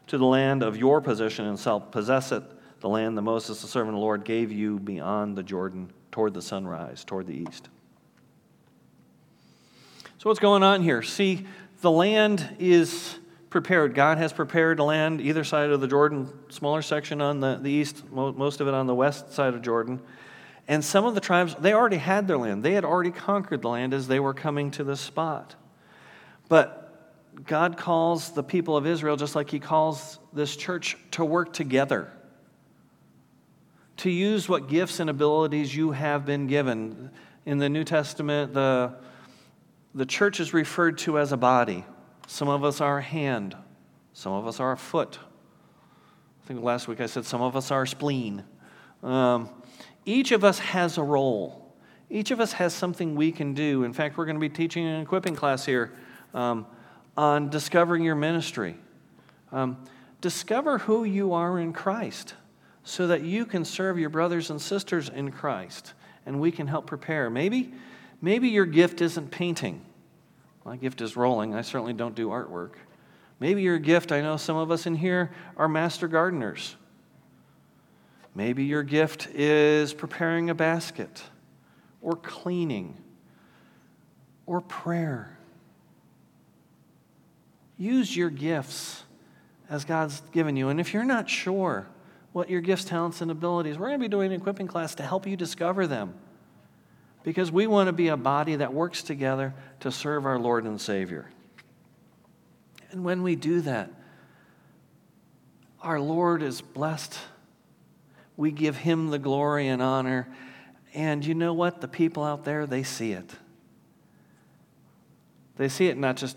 to 0.06 0.18
the 0.18 0.24
land 0.24 0.62
of 0.62 0.76
your 0.76 1.00
possession 1.00 1.46
and 1.46 1.58
shall 1.58 1.80
possess 1.80 2.32
it, 2.32 2.42
the 2.80 2.88
land 2.88 3.16
that 3.16 3.22
Moses, 3.22 3.62
the 3.62 3.68
servant 3.68 3.90
of 3.90 4.00
the 4.00 4.04
Lord, 4.04 4.24
gave 4.24 4.52
you 4.52 4.78
beyond 4.78 5.36
the 5.36 5.42
Jordan 5.42 5.90
toward 6.12 6.34
the 6.34 6.42
sunrise, 6.42 7.04
toward 7.04 7.26
the 7.26 7.34
east. 7.34 7.68
So, 10.18 10.30
what's 10.30 10.40
going 10.40 10.62
on 10.62 10.82
here? 10.82 11.02
See, 11.02 11.46
the 11.80 11.90
land 11.90 12.56
is 12.58 13.18
prepared. 13.54 13.94
God 13.94 14.18
has 14.18 14.32
prepared 14.32 14.80
land 14.80 15.20
either 15.20 15.44
side 15.44 15.70
of 15.70 15.80
the 15.80 15.86
Jordan, 15.86 16.28
smaller 16.48 16.82
section 16.82 17.20
on 17.20 17.38
the, 17.38 17.54
the 17.62 17.70
east, 17.70 18.02
most 18.10 18.60
of 18.60 18.66
it 18.66 18.74
on 18.74 18.88
the 18.88 18.94
west 18.96 19.32
side 19.32 19.54
of 19.54 19.62
Jordan. 19.62 20.02
And 20.66 20.84
some 20.84 21.04
of 21.04 21.14
the 21.14 21.20
tribes, 21.20 21.54
they 21.60 21.72
already 21.72 21.98
had 21.98 22.26
their 22.26 22.36
land. 22.36 22.64
They 22.64 22.72
had 22.72 22.84
already 22.84 23.12
conquered 23.12 23.62
the 23.62 23.68
land 23.68 23.94
as 23.94 24.08
they 24.08 24.18
were 24.18 24.34
coming 24.34 24.72
to 24.72 24.82
this 24.82 25.00
spot. 25.00 25.54
But 26.48 27.46
God 27.46 27.76
calls 27.76 28.32
the 28.32 28.42
people 28.42 28.76
of 28.76 28.88
Israel, 28.88 29.14
just 29.14 29.36
like 29.36 29.50
He 29.50 29.60
calls 29.60 30.18
this 30.32 30.56
church, 30.56 30.96
to 31.12 31.24
work 31.24 31.52
together 31.52 32.10
to 33.98 34.10
use 34.10 34.48
what 34.48 34.68
gifts 34.68 34.98
and 34.98 35.08
abilities 35.08 35.74
you 35.74 35.92
have 35.92 36.26
been 36.26 36.48
given. 36.48 37.08
In 37.46 37.58
the 37.58 37.68
New 37.68 37.84
Testament, 37.84 38.52
the, 38.52 38.96
the 39.94 40.06
church 40.06 40.40
is 40.40 40.52
referred 40.52 40.98
to 40.98 41.20
as 41.20 41.30
a 41.30 41.36
body. 41.36 41.84
Some 42.26 42.48
of 42.48 42.64
us 42.64 42.80
are 42.80 42.98
a 42.98 43.02
hand, 43.02 43.56
some 44.12 44.32
of 44.32 44.46
us 44.46 44.60
are 44.60 44.72
a 44.72 44.76
foot. 44.76 45.18
I 46.42 46.46
think 46.46 46.62
last 46.62 46.88
week 46.88 47.00
I 47.00 47.06
said 47.06 47.24
some 47.24 47.40
of 47.40 47.56
us 47.56 47.70
are 47.70 47.82
a 47.82 47.86
spleen. 47.86 48.44
Um, 49.02 49.48
each 50.04 50.32
of 50.32 50.44
us 50.44 50.58
has 50.58 50.98
a 50.98 51.02
role. 51.02 51.74
Each 52.10 52.30
of 52.30 52.40
us 52.40 52.52
has 52.52 52.74
something 52.74 53.14
we 53.14 53.32
can 53.32 53.54
do. 53.54 53.84
In 53.84 53.92
fact, 53.92 54.18
we're 54.18 54.26
going 54.26 54.36
to 54.36 54.40
be 54.40 54.50
teaching 54.50 54.86
an 54.86 55.00
equipping 55.00 55.34
class 55.34 55.64
here 55.64 55.92
um, 56.34 56.66
on 57.16 57.48
discovering 57.48 58.02
your 58.02 58.14
ministry. 58.14 58.76
Um, 59.52 59.78
discover 60.20 60.78
who 60.78 61.04
you 61.04 61.32
are 61.32 61.58
in 61.58 61.72
Christ 61.72 62.34
so 62.82 63.06
that 63.06 63.22
you 63.22 63.46
can 63.46 63.64
serve 63.64 63.98
your 63.98 64.10
brothers 64.10 64.50
and 64.50 64.60
sisters 64.60 65.08
in 65.08 65.30
Christ 65.30 65.94
and 66.26 66.40
we 66.40 66.50
can 66.50 66.66
help 66.66 66.86
prepare. 66.86 67.30
Maybe, 67.30 67.72
maybe 68.20 68.48
your 68.48 68.66
gift 68.66 69.00
isn't 69.00 69.30
painting. 69.30 69.84
My 70.64 70.76
gift 70.76 71.00
is 71.00 71.16
rolling. 71.16 71.54
I 71.54 71.62
certainly 71.62 71.92
don't 71.92 72.14
do 72.14 72.28
artwork. 72.28 72.72
Maybe 73.40 73.62
your 73.62 73.78
gift, 73.78 74.12
I 74.12 74.20
know 74.20 74.36
some 74.36 74.56
of 74.56 74.70
us 74.70 74.86
in 74.86 74.94
here 74.94 75.30
are 75.56 75.68
master 75.68 76.08
gardeners. 76.08 76.76
Maybe 78.34 78.64
your 78.64 78.82
gift 78.82 79.28
is 79.28 79.92
preparing 79.92 80.50
a 80.50 80.54
basket 80.54 81.22
or 82.00 82.16
cleaning 82.16 82.96
or 84.46 84.60
prayer. 84.60 85.38
Use 87.76 88.16
your 88.16 88.30
gifts 88.30 89.02
as 89.68 89.84
God's 89.84 90.20
given 90.32 90.56
you. 90.56 90.68
And 90.68 90.80
if 90.80 90.94
you're 90.94 91.04
not 91.04 91.28
sure, 91.28 91.86
what 92.34 92.50
your 92.50 92.60
gifts, 92.60 92.84
talents, 92.84 93.20
and 93.20 93.30
abilities. 93.30 93.78
We're 93.78 93.86
going 93.86 94.00
to 94.00 94.04
be 94.04 94.08
doing 94.08 94.32
an 94.32 94.40
equipping 94.40 94.66
class 94.66 94.96
to 94.96 95.04
help 95.04 95.24
you 95.24 95.36
discover 95.36 95.86
them. 95.86 96.14
Because 97.24 97.50
we 97.50 97.66
want 97.66 97.88
to 97.88 97.92
be 97.92 98.08
a 98.08 98.16
body 98.16 98.56
that 98.56 98.72
works 98.72 99.02
together 99.02 99.54
to 99.80 99.90
serve 99.90 100.26
our 100.26 100.38
Lord 100.38 100.64
and 100.64 100.80
Savior. 100.80 101.28
And 102.90 103.02
when 103.02 103.24
we 103.24 103.34
do 103.34 103.62
that, 103.62 103.90
our 105.80 105.98
Lord 105.98 106.42
is 106.42 106.60
blessed. 106.60 107.18
We 108.36 108.52
give 108.52 108.76
him 108.76 109.08
the 109.08 109.18
glory 109.18 109.68
and 109.68 109.82
honor. 109.82 110.28
And 110.92 111.24
you 111.24 111.34
know 111.34 111.54
what? 111.54 111.80
The 111.80 111.88
people 111.88 112.22
out 112.22 112.44
there, 112.44 112.66
they 112.66 112.82
see 112.82 113.12
it. 113.12 113.30
They 115.56 115.68
see 115.68 115.88
it 115.88 115.96
not 115.96 116.16
just 116.16 116.36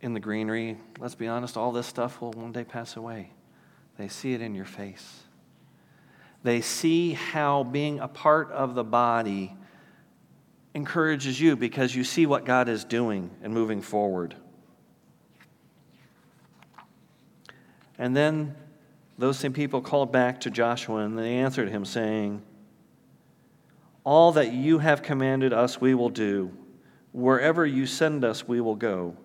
in 0.00 0.12
the 0.12 0.20
greenery. 0.20 0.76
Let's 0.98 1.14
be 1.14 1.28
honest, 1.28 1.56
all 1.56 1.72
this 1.72 1.86
stuff 1.86 2.20
will 2.20 2.32
one 2.32 2.52
day 2.52 2.64
pass 2.64 2.96
away. 2.96 3.30
They 3.98 4.08
see 4.08 4.34
it 4.34 4.42
in 4.42 4.54
your 4.54 4.64
face. 4.66 5.22
They 6.42 6.60
see 6.60 7.14
how 7.14 7.64
being 7.64 8.00
a 8.00 8.08
part 8.08 8.50
of 8.52 8.74
the 8.74 8.84
body 8.84 9.56
encourages 10.76 11.40
you 11.40 11.56
because 11.56 11.94
you 11.94 12.04
see 12.04 12.26
what 12.26 12.44
God 12.44 12.68
is 12.68 12.84
doing 12.84 13.30
and 13.42 13.52
moving 13.52 13.80
forward. 13.80 14.36
And 17.98 18.14
then 18.14 18.54
those 19.16 19.38
same 19.38 19.54
people 19.54 19.80
called 19.80 20.12
back 20.12 20.40
to 20.42 20.50
Joshua 20.50 20.98
and 20.98 21.18
they 21.18 21.36
answered 21.36 21.70
him, 21.70 21.86
saying, 21.86 22.42
All 24.04 24.32
that 24.32 24.52
you 24.52 24.78
have 24.78 25.02
commanded 25.02 25.54
us, 25.54 25.80
we 25.80 25.94
will 25.94 26.10
do. 26.10 26.52
Wherever 27.12 27.64
you 27.64 27.86
send 27.86 28.22
us, 28.22 28.46
we 28.46 28.60
will 28.60 28.76
go. 28.76 29.16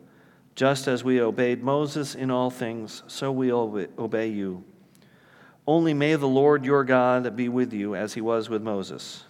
Just 0.56 0.88
as 0.88 1.04
we 1.04 1.20
obeyed 1.20 1.62
Moses 1.62 2.16
in 2.16 2.32
all 2.32 2.49
things, 2.49 3.04
so 3.08 3.30
we 3.30 3.52
obey 3.52 4.28
you. 4.28 4.64
Only 5.68 5.93
may 5.93 6.16
the 6.16 6.28
Lord 6.28 6.64
your 6.64 6.86
God 6.86 7.36
be 7.36 7.49
with 7.49 7.74
you 7.74 7.93
as 7.93 8.14
he 8.14 8.22
was 8.22 8.49
with 8.49 8.62
Moses. 8.62 9.26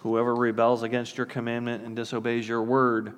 Whoever 0.00 0.34
rebels 0.34 0.82
against 0.82 1.16
your 1.18 1.26
commandment 1.26 1.84
and 1.84 1.94
disobeys 1.94 2.48
your 2.48 2.62
word, 2.62 3.14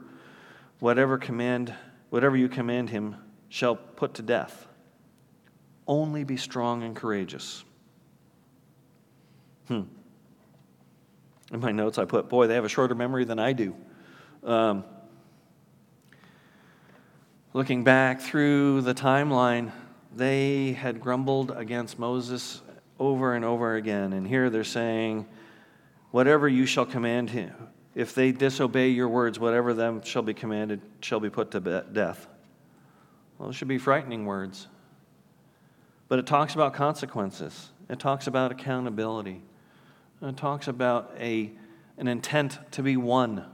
whatever 0.80 1.16
command, 1.16 1.72
whatever 2.10 2.36
you 2.36 2.48
command 2.48 2.90
him, 2.90 3.16
shall 3.48 3.76
put 3.76 4.14
to 4.14 4.22
death. 4.22 4.66
Only 5.86 6.24
be 6.24 6.36
strong 6.36 6.82
and 6.82 6.96
courageous. 6.96 7.64
Hmm. 9.68 9.82
In 11.52 11.60
my 11.60 11.70
notes, 11.70 11.98
I 11.98 12.04
put, 12.04 12.28
boy, 12.28 12.46
they 12.46 12.54
have 12.54 12.64
a 12.64 12.68
shorter 12.68 12.94
memory 12.94 13.24
than 13.24 13.38
I 13.38 13.52
do. 13.52 13.76
Um, 14.42 14.84
looking 17.52 17.84
back 17.84 18.20
through 18.20 18.80
the 18.80 18.94
timeline, 18.94 19.70
they 20.16 20.72
had 20.72 21.00
grumbled 21.00 21.52
against 21.52 21.98
Moses 21.98 22.60
over 22.98 23.34
and 23.34 23.44
over 23.44 23.76
again. 23.76 24.12
And 24.14 24.26
here 24.26 24.50
they're 24.50 24.64
saying, 24.64 25.26
Whatever 26.12 26.46
you 26.46 26.66
shall 26.66 26.84
command 26.86 27.30
him, 27.30 27.54
if 27.94 28.14
they 28.14 28.32
disobey 28.32 28.90
your 28.90 29.08
words, 29.08 29.40
whatever 29.40 29.74
them 29.74 30.02
shall 30.02 30.22
be 30.22 30.34
commanded 30.34 30.80
shall 31.00 31.20
be 31.20 31.30
put 31.30 31.50
to 31.52 31.60
death. 31.60 32.28
Well, 33.38 33.48
those 33.48 33.56
should 33.56 33.68
be 33.68 33.78
frightening 33.78 34.26
words. 34.26 34.68
But 36.08 36.18
it 36.18 36.26
talks 36.26 36.54
about 36.54 36.74
consequences, 36.74 37.70
it 37.88 37.98
talks 37.98 38.26
about 38.26 38.52
accountability, 38.52 39.42
it 40.20 40.36
talks 40.36 40.68
about 40.68 41.14
a, 41.18 41.50
an 41.96 42.08
intent 42.08 42.58
to 42.72 42.82
be 42.82 42.98
one. 42.98 43.46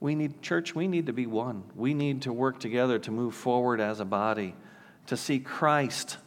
We 0.00 0.14
need, 0.14 0.42
church, 0.42 0.74
we 0.74 0.86
need 0.86 1.06
to 1.06 1.14
be 1.14 1.26
one. 1.26 1.64
We 1.74 1.94
need 1.94 2.22
to 2.22 2.32
work 2.32 2.60
together 2.60 2.98
to 2.98 3.10
move 3.10 3.34
forward 3.34 3.80
as 3.80 4.00
a 4.00 4.04
body, 4.04 4.54
to 5.06 5.16
see 5.16 5.38
Christ 5.38 6.18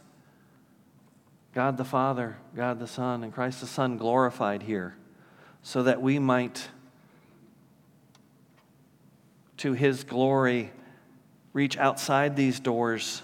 God 1.54 1.76
the 1.76 1.84
Father, 1.84 2.36
God 2.54 2.78
the 2.78 2.86
Son, 2.86 3.24
and 3.24 3.32
Christ 3.32 3.60
the 3.60 3.66
Son 3.66 3.96
glorified 3.96 4.62
here 4.62 4.96
so 5.62 5.82
that 5.82 6.00
we 6.00 6.18
might, 6.18 6.68
to 9.58 9.72
his 9.72 10.04
glory, 10.04 10.70
reach 11.52 11.76
outside 11.76 12.36
these 12.36 12.60
doors 12.60 13.22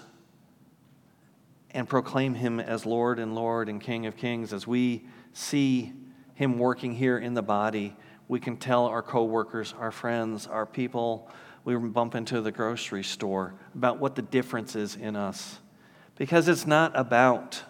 and 1.71 1.87
proclaim 1.87 2.33
him 2.33 2.59
as 2.59 2.85
Lord 2.85 3.19
and 3.19 3.35
Lord 3.35 3.69
and 3.69 3.81
King 3.81 4.05
of 4.05 4.15
Kings. 4.15 4.53
As 4.53 4.65
we 4.65 5.05
see 5.33 5.93
him 6.33 6.57
working 6.57 6.93
here 6.93 7.17
in 7.17 7.33
the 7.33 7.41
body, 7.41 7.95
we 8.27 8.39
can 8.39 8.57
tell 8.57 8.85
our 8.85 9.01
coworkers, 9.01 9.73
our 9.79 9.91
friends, 9.91 10.47
our 10.47 10.65
people 10.65 11.29
we 11.65 11.75
bump 11.75 12.13
into 12.13 12.41
the 12.41 12.51
grocery 12.51 13.03
store 13.03 13.55
about 13.73 13.99
what 13.99 14.15
the 14.15 14.21
difference 14.21 14.75
is 14.75 14.95
in 14.95 15.15
us. 15.15 15.59
Because 16.15 16.47
it's 16.47 16.67
not 16.67 16.91
about 16.95 17.63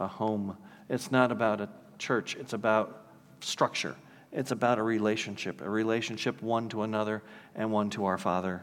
a 0.00 0.06
home. 0.06 0.56
It's 0.88 1.10
not 1.10 1.32
about 1.32 1.60
a 1.60 1.68
church, 1.98 2.36
it's 2.36 2.52
about 2.52 3.06
structure. 3.40 3.96
It's 4.30 4.50
about 4.50 4.78
a 4.78 4.82
relationship, 4.82 5.62
a 5.62 5.70
relationship 5.70 6.42
one 6.42 6.68
to 6.70 6.82
another 6.82 7.22
and 7.54 7.72
one 7.72 7.88
to 7.90 8.04
our 8.04 8.18
Father 8.18 8.62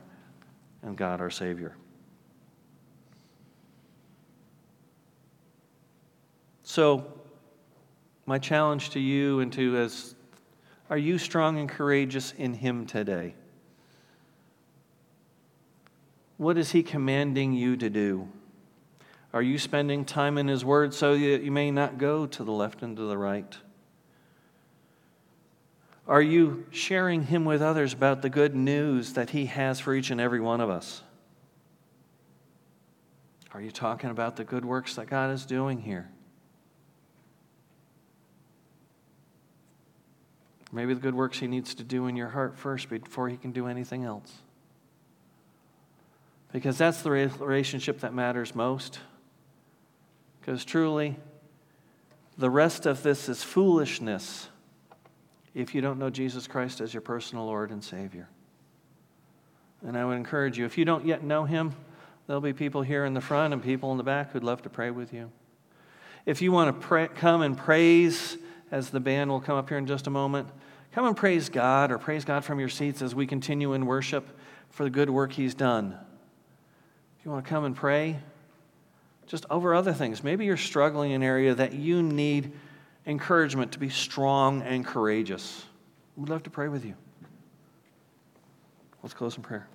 and 0.83 0.95
God 0.95 1.19
our 1.19 1.31
Savior. 1.31 1.75
So, 6.63 7.05
my 8.25 8.37
challenge 8.37 8.91
to 8.91 8.99
you 8.99 9.39
and 9.39 9.51
to 9.53 9.77
as 9.77 10.15
are 10.89 10.97
you 10.97 11.17
strong 11.17 11.57
and 11.57 11.67
courageous 11.67 12.33
in 12.33 12.53
Him 12.53 12.85
today? 12.85 13.33
What 16.37 16.57
is 16.57 16.71
He 16.71 16.83
commanding 16.83 17.53
you 17.53 17.75
to 17.77 17.89
do? 17.89 18.27
Are 19.35 19.41
you 19.41 19.57
spending 19.57 20.05
time 20.05 20.37
in 20.37 20.47
His 20.47 20.63
Word 20.63 20.93
so 20.93 21.11
that 21.11 21.43
you 21.43 21.51
may 21.51 21.69
not 21.69 21.97
go 21.97 22.25
to 22.25 22.43
the 22.45 22.53
left 22.53 22.81
and 22.83 22.95
to 22.95 23.03
the 23.03 23.17
right? 23.17 23.53
Are 26.07 26.21
you 26.21 26.65
sharing 26.71 27.23
Him 27.23 27.43
with 27.43 27.61
others 27.61 27.91
about 27.91 28.21
the 28.21 28.29
good 28.29 28.55
news 28.55 29.11
that 29.11 29.31
He 29.31 29.47
has 29.47 29.81
for 29.81 29.93
each 29.93 30.09
and 30.09 30.21
every 30.21 30.39
one 30.39 30.61
of 30.61 30.69
us? 30.69 31.03
Are 33.53 33.59
you 33.59 33.71
talking 33.71 34.09
about 34.09 34.37
the 34.37 34.45
good 34.45 34.63
works 34.63 34.95
that 34.95 35.07
God 35.07 35.33
is 35.33 35.45
doing 35.45 35.81
here? 35.81 36.09
Maybe 40.71 40.93
the 40.93 41.01
good 41.01 41.15
works 41.15 41.39
He 41.39 41.47
needs 41.47 41.75
to 41.75 41.83
do 41.83 42.07
in 42.07 42.15
your 42.15 42.29
heart 42.29 42.57
first 42.57 42.87
before 42.87 43.27
He 43.27 43.35
can 43.35 43.51
do 43.51 43.67
anything 43.67 44.05
else. 44.05 44.31
Because 46.53 46.77
that's 46.77 47.01
the 47.01 47.11
relationship 47.11 47.99
that 47.99 48.13
matters 48.13 48.55
most. 48.55 48.99
Because 50.45 50.63
truly, 50.63 51.15
the 52.37 52.51
rest 52.51 52.85
of 52.85 53.01
this 53.01 53.29
is 53.29 53.41
foolishness 53.41 54.47
if 55.55 55.73
you 55.73 55.81
don't 55.81 55.97
know 55.97 56.11
Jesus 56.11 56.45
Christ 56.45 56.81
as 56.81 56.93
your 56.93 57.01
personal 57.01 57.47
Lord 57.47 57.71
and 57.71 57.83
Savior. 57.83 58.29
And 59.81 59.97
I 59.97 60.05
would 60.05 60.17
encourage 60.17 60.59
you, 60.59 60.65
if 60.65 60.77
you 60.77 60.85
don't 60.85 61.03
yet 61.03 61.23
know 61.23 61.45
Him, 61.45 61.73
there'll 62.27 62.41
be 62.41 62.53
people 62.53 62.83
here 62.83 63.05
in 63.05 63.15
the 63.15 63.21
front 63.21 63.55
and 63.55 63.63
people 63.63 63.91
in 63.91 63.97
the 63.97 64.03
back 64.03 64.33
who'd 64.33 64.43
love 64.43 64.61
to 64.63 64.69
pray 64.69 64.91
with 64.91 65.13
you. 65.13 65.31
If 66.27 66.43
you 66.43 66.51
want 66.51 66.79
to 66.79 66.87
pray, 66.87 67.07
come 67.07 67.41
and 67.41 67.57
praise, 67.57 68.37
as 68.69 68.91
the 68.91 68.99
band 68.99 69.31
will 69.31 69.41
come 69.41 69.57
up 69.57 69.69
here 69.69 69.79
in 69.79 69.87
just 69.87 70.05
a 70.05 70.11
moment, 70.11 70.47
come 70.91 71.07
and 71.07 71.17
praise 71.17 71.49
God 71.49 71.91
or 71.91 71.97
praise 71.97 72.23
God 72.23 72.45
from 72.45 72.59
your 72.59 72.69
seats 72.69 73.01
as 73.01 73.15
we 73.15 73.25
continue 73.25 73.73
in 73.73 73.87
worship 73.87 74.27
for 74.69 74.83
the 74.83 74.91
good 74.91 75.09
work 75.09 75.31
He's 75.31 75.55
done. 75.55 75.97
If 77.17 77.25
you 77.25 77.31
want 77.31 77.45
to 77.45 77.49
come 77.49 77.65
and 77.65 77.75
pray, 77.75 78.19
just 79.27 79.45
over 79.49 79.73
other 79.73 79.93
things. 79.93 80.23
Maybe 80.23 80.45
you're 80.45 80.57
struggling 80.57 81.11
in 81.11 81.21
an 81.21 81.27
area 81.27 81.55
that 81.55 81.73
you 81.73 82.03
need 82.03 82.51
encouragement 83.05 83.71
to 83.73 83.79
be 83.79 83.89
strong 83.89 84.61
and 84.61 84.85
courageous. 84.85 85.65
We'd 86.15 86.29
love 86.29 86.43
to 86.43 86.49
pray 86.49 86.67
with 86.67 86.85
you. 86.85 86.95
Let's 89.03 89.13
close 89.13 89.37
in 89.37 89.43
prayer. 89.43 89.67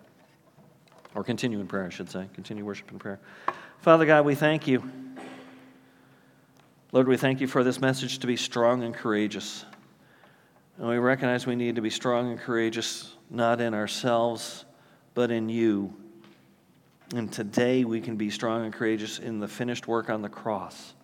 Or 1.14 1.24
continue 1.24 1.61
in 1.61 1.66
prayer, 1.66 1.86
I 1.86 1.90
should 1.90 2.11
say. 2.11 2.28
Continue 2.34 2.64
worship 2.64 2.90
in 2.90 2.98
prayer. 2.98 3.20
Father 3.80 4.07
God, 4.07 4.24
we 4.24 4.34
thank 4.34 4.66
you. 4.66 4.82
Lord, 6.92 7.07
we 7.07 7.16
thank 7.16 7.40
you 7.40 7.46
for 7.46 7.62
this 7.62 7.80
message 7.80 8.18
to 8.20 8.26
be 8.26 8.36
strong 8.36 8.82
and 8.82 8.94
courageous. 8.94 9.64
And 10.78 10.88
we 10.88 10.98
recognize 10.98 11.46
we 11.46 11.57
need 11.57 11.76
to 11.76 11.82
be 11.82 11.90
strong 11.90 12.30
and 12.30 12.40
courageous, 12.40 13.14
not 13.28 13.61
in 13.61 13.74
ourselves, 13.74 14.64
but 15.14 15.30
in 15.30 15.48
you. 15.48 15.94
And 17.13 17.33
today 17.33 17.85
we 17.85 18.01
can 18.01 18.17
be 18.17 18.31
strong 18.31 18.65
and 18.65 18.73
courageous 18.73 19.19
in 19.19 19.41
the 19.41 19.49
finished 19.49 19.89
work 19.89 20.09
on 20.09 20.23
the 20.23 20.29
cross. 20.29 20.95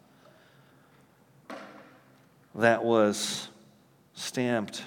That 2.55 2.85
was 2.85 3.49
stamped, 4.15 4.85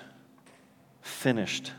finished. 1.01 1.73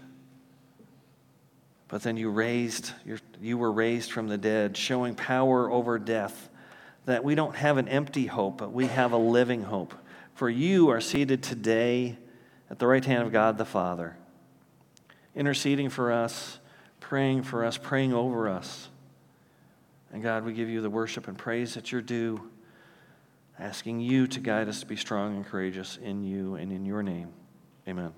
But 1.89 2.03
then 2.03 2.19
you 2.19 2.29
raised, 2.31 2.93
you 3.41 3.57
were 3.57 3.73
raised 3.73 4.13
from 4.13 4.29
the 4.29 4.37
dead, 4.37 4.77
showing 4.77 5.15
power 5.15 5.71
over 5.71 5.99
death. 5.99 6.51
That 7.07 7.25
we 7.25 7.35
don't 7.35 7.57
have 7.57 7.79
an 7.79 7.89
empty 7.89 8.27
hope, 8.27 8.59
but 8.59 8.73
we 8.73 8.87
have 8.89 9.13
a 9.13 9.17
living 9.17 9.63
hope. 9.63 9.95
For 10.35 10.51
you 10.51 10.91
are 10.91 11.01
seated 11.01 11.43
today 11.43 12.19
at 12.69 12.79
the 12.79 12.87
right 12.87 13.05
hand 13.05 13.23
of 13.23 13.33
God 13.33 13.57
the 13.57 13.65
Father, 13.65 14.17
interceding 15.35 15.89
for 15.89 16.13
us, 16.13 16.59
praying 17.01 17.43
for 17.43 17.65
us, 17.65 17.79
praying 17.79 18.13
over 18.13 18.49
us. 18.51 18.90
And 20.13 20.23
God, 20.23 20.45
we 20.45 20.53
give 20.53 20.69
you 20.69 20.81
the 20.81 20.91
worship 20.91 21.29
and 21.29 21.39
praise 21.39 21.75
that 21.75 21.93
you're 21.93 22.03
due. 22.03 22.51
asking 23.59 24.01
you 24.01 24.27
to 24.27 24.41
guide 24.41 24.69
us 24.69 24.81
to 24.81 24.87
be 24.87 24.97
strong 24.97 25.37
and 25.37 25.45
courageous 25.45 25.99
in 26.03 26.25
you 26.25 26.55
and 26.55 26.73
in 26.73 26.87
your 26.87 27.03
name. 27.03 27.29
Amen. 27.87 28.13